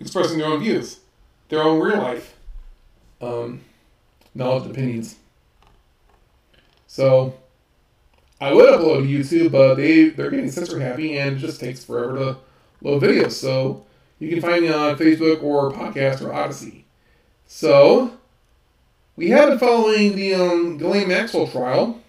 [0.00, 1.00] expressing their own views,
[1.48, 2.34] their own real life
[3.20, 3.60] um,
[4.34, 5.16] knowledge and opinions.
[6.86, 7.34] So
[8.40, 11.84] I would upload to YouTube, but they they're getting censor happy, and it just takes
[11.84, 12.36] forever to
[12.82, 13.32] load videos.
[13.32, 13.84] So
[14.18, 16.84] you can find me on Facebook or podcast or Odysee.
[17.46, 18.12] So
[19.16, 21.99] we have been following the um, Ghislaine Maxwell trial.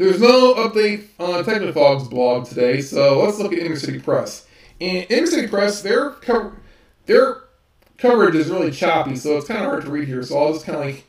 [0.00, 4.46] There's no update on Technofog's blog today, so let's look at Inner City Press.
[4.80, 6.56] And Inner City Press, their cover,
[7.04, 7.42] their
[7.98, 10.22] coverage is really choppy, so it's kind of hard to read here.
[10.22, 11.04] So I'll just kind of like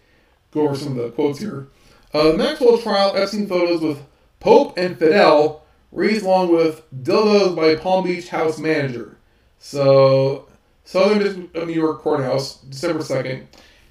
[0.51, 1.69] go over some of the quotes here.
[2.13, 4.03] Uh, Maxwell trial Epstein photos with
[4.41, 5.63] Pope and Fidel
[5.93, 9.17] raised along with dildos by Palm Beach house manager.
[9.57, 10.49] So
[10.83, 13.47] Southern District of New York Courthouse, December second.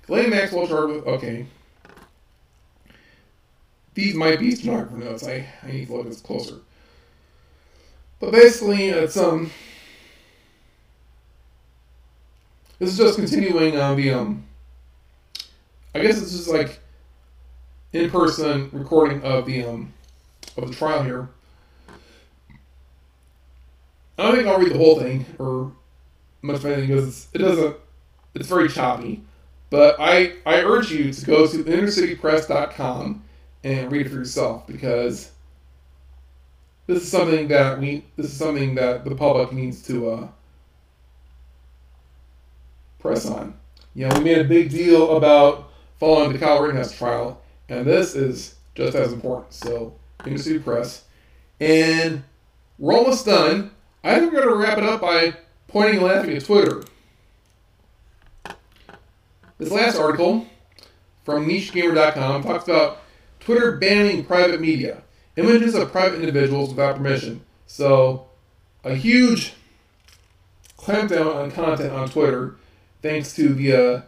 [0.07, 1.46] Ghislaine Maxwell charged with okay
[4.01, 5.26] these might be stenographer notes.
[5.26, 6.57] I, I need to look this closer.
[8.18, 9.51] But basically, it's um.
[12.78, 14.44] This is just continuing on the um.
[15.94, 16.80] I guess it's just like
[17.92, 19.92] in-person recording of the um
[20.57, 21.28] of the trial here.
[24.18, 25.72] I don't think I'll read the whole thing or
[26.42, 27.76] much of anything because it doesn't.
[28.34, 29.22] It's very choppy,
[29.68, 33.24] but I I urge you to go to innercitypress.com
[33.64, 35.30] and read it for yourself because
[36.86, 40.28] this is something that we this is something that the public needs to uh,
[42.98, 43.54] press on.
[43.94, 48.14] You know, we made a big deal about following the Kyle Rittenhouse trial, and this
[48.14, 49.52] is just as important.
[49.52, 49.94] So,
[50.24, 51.04] to press.
[51.61, 52.22] And
[52.78, 53.70] we're almost done.
[54.02, 55.34] I think we're going to wrap it up by
[55.68, 56.82] pointing and laughing at Twitter.
[59.58, 60.46] This last article
[61.24, 63.02] from NicheGamer.com talks about
[63.41, 65.03] Twitter banning private media,
[65.36, 67.43] images of private individuals without permission.
[67.66, 68.26] So,
[68.84, 69.55] a huge
[70.78, 72.57] clampdown on content on Twitter
[73.03, 74.03] thanks to the uh,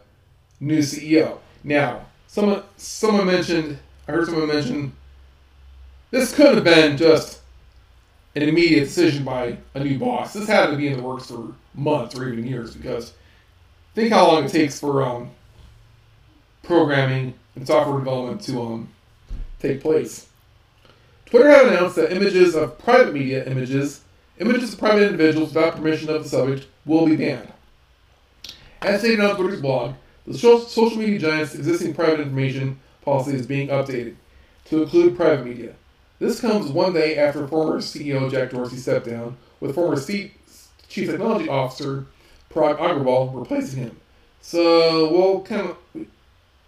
[0.61, 1.39] new CEO.
[1.65, 3.79] Now, someone someone mentioned,
[4.09, 4.93] I heard someone mention,
[6.11, 7.41] this could have been just
[8.35, 10.33] an immediate decision by a new boss.
[10.33, 13.13] This had to be in the works for months or even years because
[13.95, 15.31] think how long it takes for um,
[16.63, 18.89] programming and software development to um,
[19.63, 20.27] take place.
[21.27, 24.03] Twitter had announced that images of private media images,
[24.39, 27.51] images of private individuals without permission of the subject, will be banned.
[28.83, 29.95] As stated on Twitter's blog,
[30.27, 34.17] the social media giant's existing private information policy is being updated
[34.67, 35.75] to include private media.
[36.19, 40.33] This comes one day after former CEO Jack Dorsey stepped down, with former Chief
[40.89, 42.07] Technology Officer
[42.53, 43.97] Parag Agrawal replacing him.
[44.41, 46.07] So we'll kind of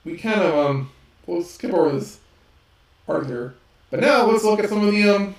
[0.04, 0.90] we kind of um
[1.26, 2.18] we'll skip over this
[3.06, 3.54] part here,
[3.90, 5.34] but now let's look at some of the um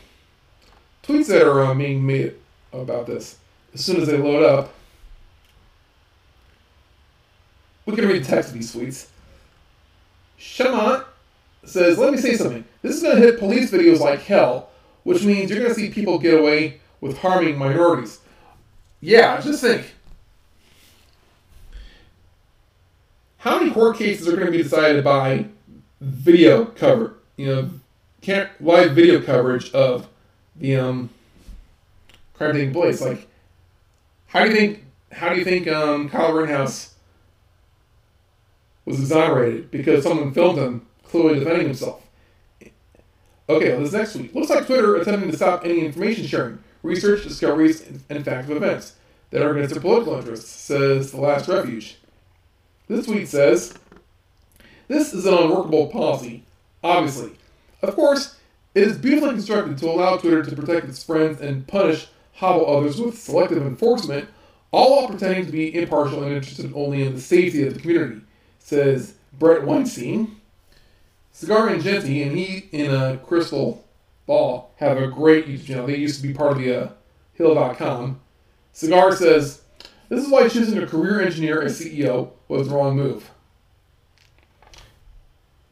[1.03, 2.33] tweets that are um, being made
[2.73, 3.37] about this.
[3.73, 4.73] As soon as they load up,
[7.85, 9.07] we can read the text of these tweets.
[10.39, 11.05] Shamant
[11.63, 12.63] says, "Let me say something.
[12.81, 14.69] This is going to hit police videos like hell,
[15.03, 18.19] which means you're going to see people get away with harming minorities."
[19.01, 19.85] Yeah, just think
[23.45, 25.45] how many court cases are going to be decided by
[26.01, 27.69] video cover, you know,
[28.21, 30.07] can't live video coverage of
[30.55, 31.09] the um,
[32.33, 33.01] crime taking place?
[33.01, 33.27] Like,
[34.27, 34.83] how do you think?
[35.11, 36.95] How do you think um, Kyle Rittenhouse
[38.83, 42.01] was exonerated because someone filmed him clearly defending himself?
[43.47, 47.23] Okay, well, this next week looks like Twitter attempting to stop any information sharing, research,
[47.23, 48.95] discoveries, and facts of events
[49.29, 51.97] that are against their political interests, says the Last Refuge.
[52.87, 53.75] This tweet says,
[54.87, 56.44] This is an unworkable policy,
[56.85, 57.31] obviously.
[57.81, 58.37] Of course,
[58.73, 62.99] it is beautifully constructed to allow Twitter to protect its friends and punish hobble others
[62.99, 64.27] with selective enforcement,
[64.71, 68.21] all while pretending to be impartial and interested only in the safety of the community,
[68.59, 70.39] says Bret Weinstein.
[71.33, 73.79] Saagar Enjeti and he in a Krystal
[74.25, 75.87] Ball have a great YouTube channel.
[75.87, 76.89] They used to be part of the uh,
[77.33, 78.19] Hill.com.
[78.73, 79.61] Saagar says,
[80.09, 83.31] this is why choosing a career engineer as CEO was the wrong move.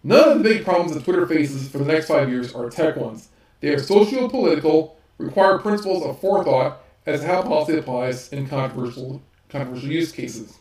[0.03, 2.97] None of the big problems that Twitter faces for the next five years are tech
[2.97, 3.29] ones.
[3.61, 9.21] They are socio political, require principles of forethought as to how policy applies in controversial,
[9.49, 10.57] controversial use cases.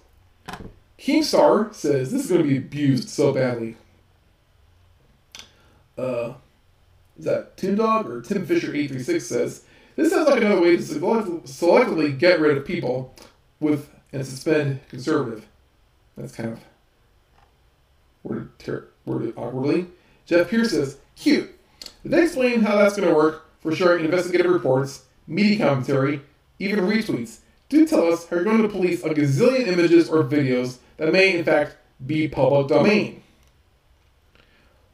[0.98, 3.76] Keemstar says this is going to be abused so badly.
[5.98, 6.34] Uh,
[7.18, 9.64] is that Tim Dog or Tim Fisher 836 says
[9.96, 13.14] this sounds like another way to selectively get rid of people
[13.60, 15.46] with and suspend conservative.
[16.16, 16.60] That's kind of
[18.22, 19.86] worded, ter- awkwardly.
[20.26, 21.50] Jeff Pierce says, cute.
[22.04, 26.20] They explain how that's going to work for sharing investigative reports, media commentary,
[26.58, 27.38] even retweets.
[27.68, 31.36] Do tell us how you're going to police a gazillion images or videos that may,
[31.36, 33.22] in fact, be public domain.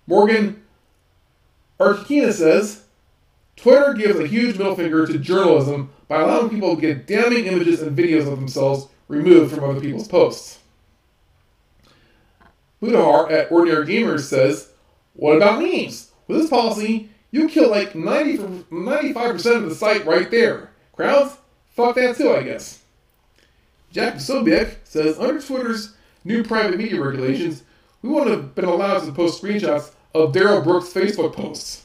[0.06, 0.62] Morgan
[1.80, 2.84] Arkina says,
[3.56, 7.82] Twitter gives a huge middle finger to journalism by allowing people to get damning images
[7.82, 10.57] and videos of themselves removed from other people's posts.
[12.82, 14.70] Budahar at Ordinary Gamers says,
[15.14, 16.12] What about memes?
[16.26, 20.70] With this policy, you kill like 90, 95% of the site right there.
[20.94, 21.36] Crowds?
[21.70, 22.82] Fuck that too, I guess.
[23.90, 27.62] Jack Sobiek says, Under Twitter's new private media regulations,
[28.02, 31.84] we wouldn't have been allowed to post screenshots of Darrell Brooks' Facebook posts.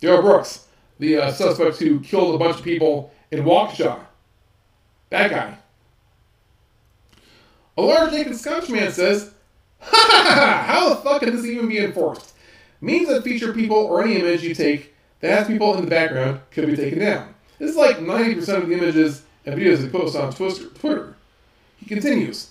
[0.00, 0.66] Darrell Brooks,
[0.98, 4.00] the uh, suspect who killed a bunch of people in Waukesha.
[5.10, 5.58] That guy.
[7.76, 9.32] A large naked Scotchman says!
[9.80, 12.34] How the fuck can this even be enforced?
[12.80, 16.40] Memes that feature people or any image you take that has people in the background
[16.50, 17.34] could be taken down.
[17.58, 21.16] This is like 90% of the images and videos they post on Twitter.
[21.76, 22.50] He continues,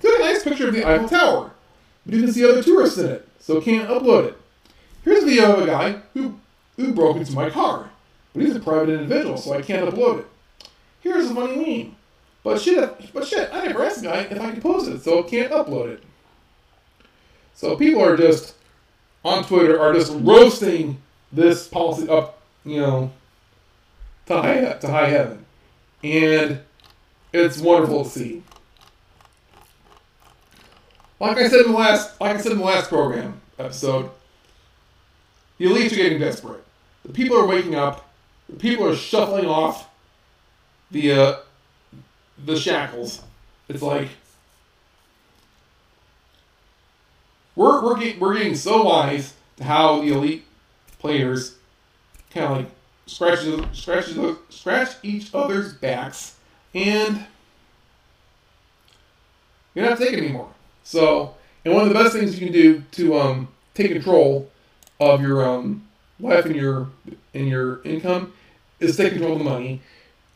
[0.00, 1.50] Took a nice picture of the Eiffel Tower,
[2.06, 4.38] but you can see other tourists in it, so can't upload it.
[5.04, 6.38] Here's a video of a guy who,
[6.76, 7.90] who broke into my car
[8.38, 10.26] but he's a private individual, so I can't upload it.
[11.00, 11.96] Here's a funny meme.
[12.44, 15.18] But shit, but shit, I never asked the guy if I could post it, so
[15.18, 16.02] I can't upload it.
[17.58, 18.54] So people are just
[19.24, 21.02] on Twitter are just roasting
[21.32, 23.10] this policy up, you know,
[24.26, 25.44] to high to high heaven,
[26.04, 26.60] and
[27.32, 28.44] it's wonderful to see.
[31.18, 34.08] Like I said in the last, like I said in the last program episode,
[35.58, 36.62] the elites are getting desperate.
[37.04, 38.08] The people are waking up.
[38.48, 39.90] The people are shuffling off
[40.92, 41.36] the uh,
[42.44, 43.20] the shackles.
[43.68, 44.10] It's like
[47.58, 50.44] we're we're getting, we're getting so wise to how the elite
[51.00, 51.56] players
[52.30, 52.70] kind of like
[53.06, 53.40] scratch
[53.72, 54.06] scratch
[54.48, 56.36] scratch each other's backs
[56.72, 57.26] and
[59.74, 60.50] you don't have to take it anymore.
[60.84, 61.34] So,
[61.64, 64.50] and one of the best things you can do to um, take control
[65.00, 65.86] of your um,
[66.20, 66.88] life and your
[67.34, 68.32] and your income
[68.80, 69.80] is take control of the money,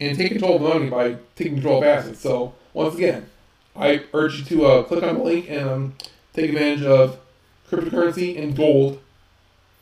[0.01, 2.21] and take control of the money by taking control of assets.
[2.21, 3.27] So, once again,
[3.77, 5.95] I urge you to uh, click on the link and um,
[6.33, 7.19] take advantage of
[7.71, 9.01] cryptocurrency and gold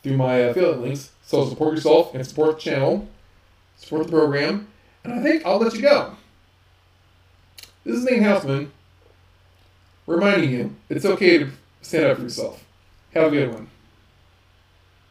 [0.03, 1.11] through my affiliate links.
[1.23, 3.09] So support yourself and support the channel,
[3.77, 4.69] support the program,
[5.05, 6.17] and I think I'll let you go.
[7.85, 8.71] This is Nate Houstman
[10.07, 11.51] reminding you it's okay to
[11.83, 12.65] stand up for yourself.
[13.15, 13.69] Have a good one.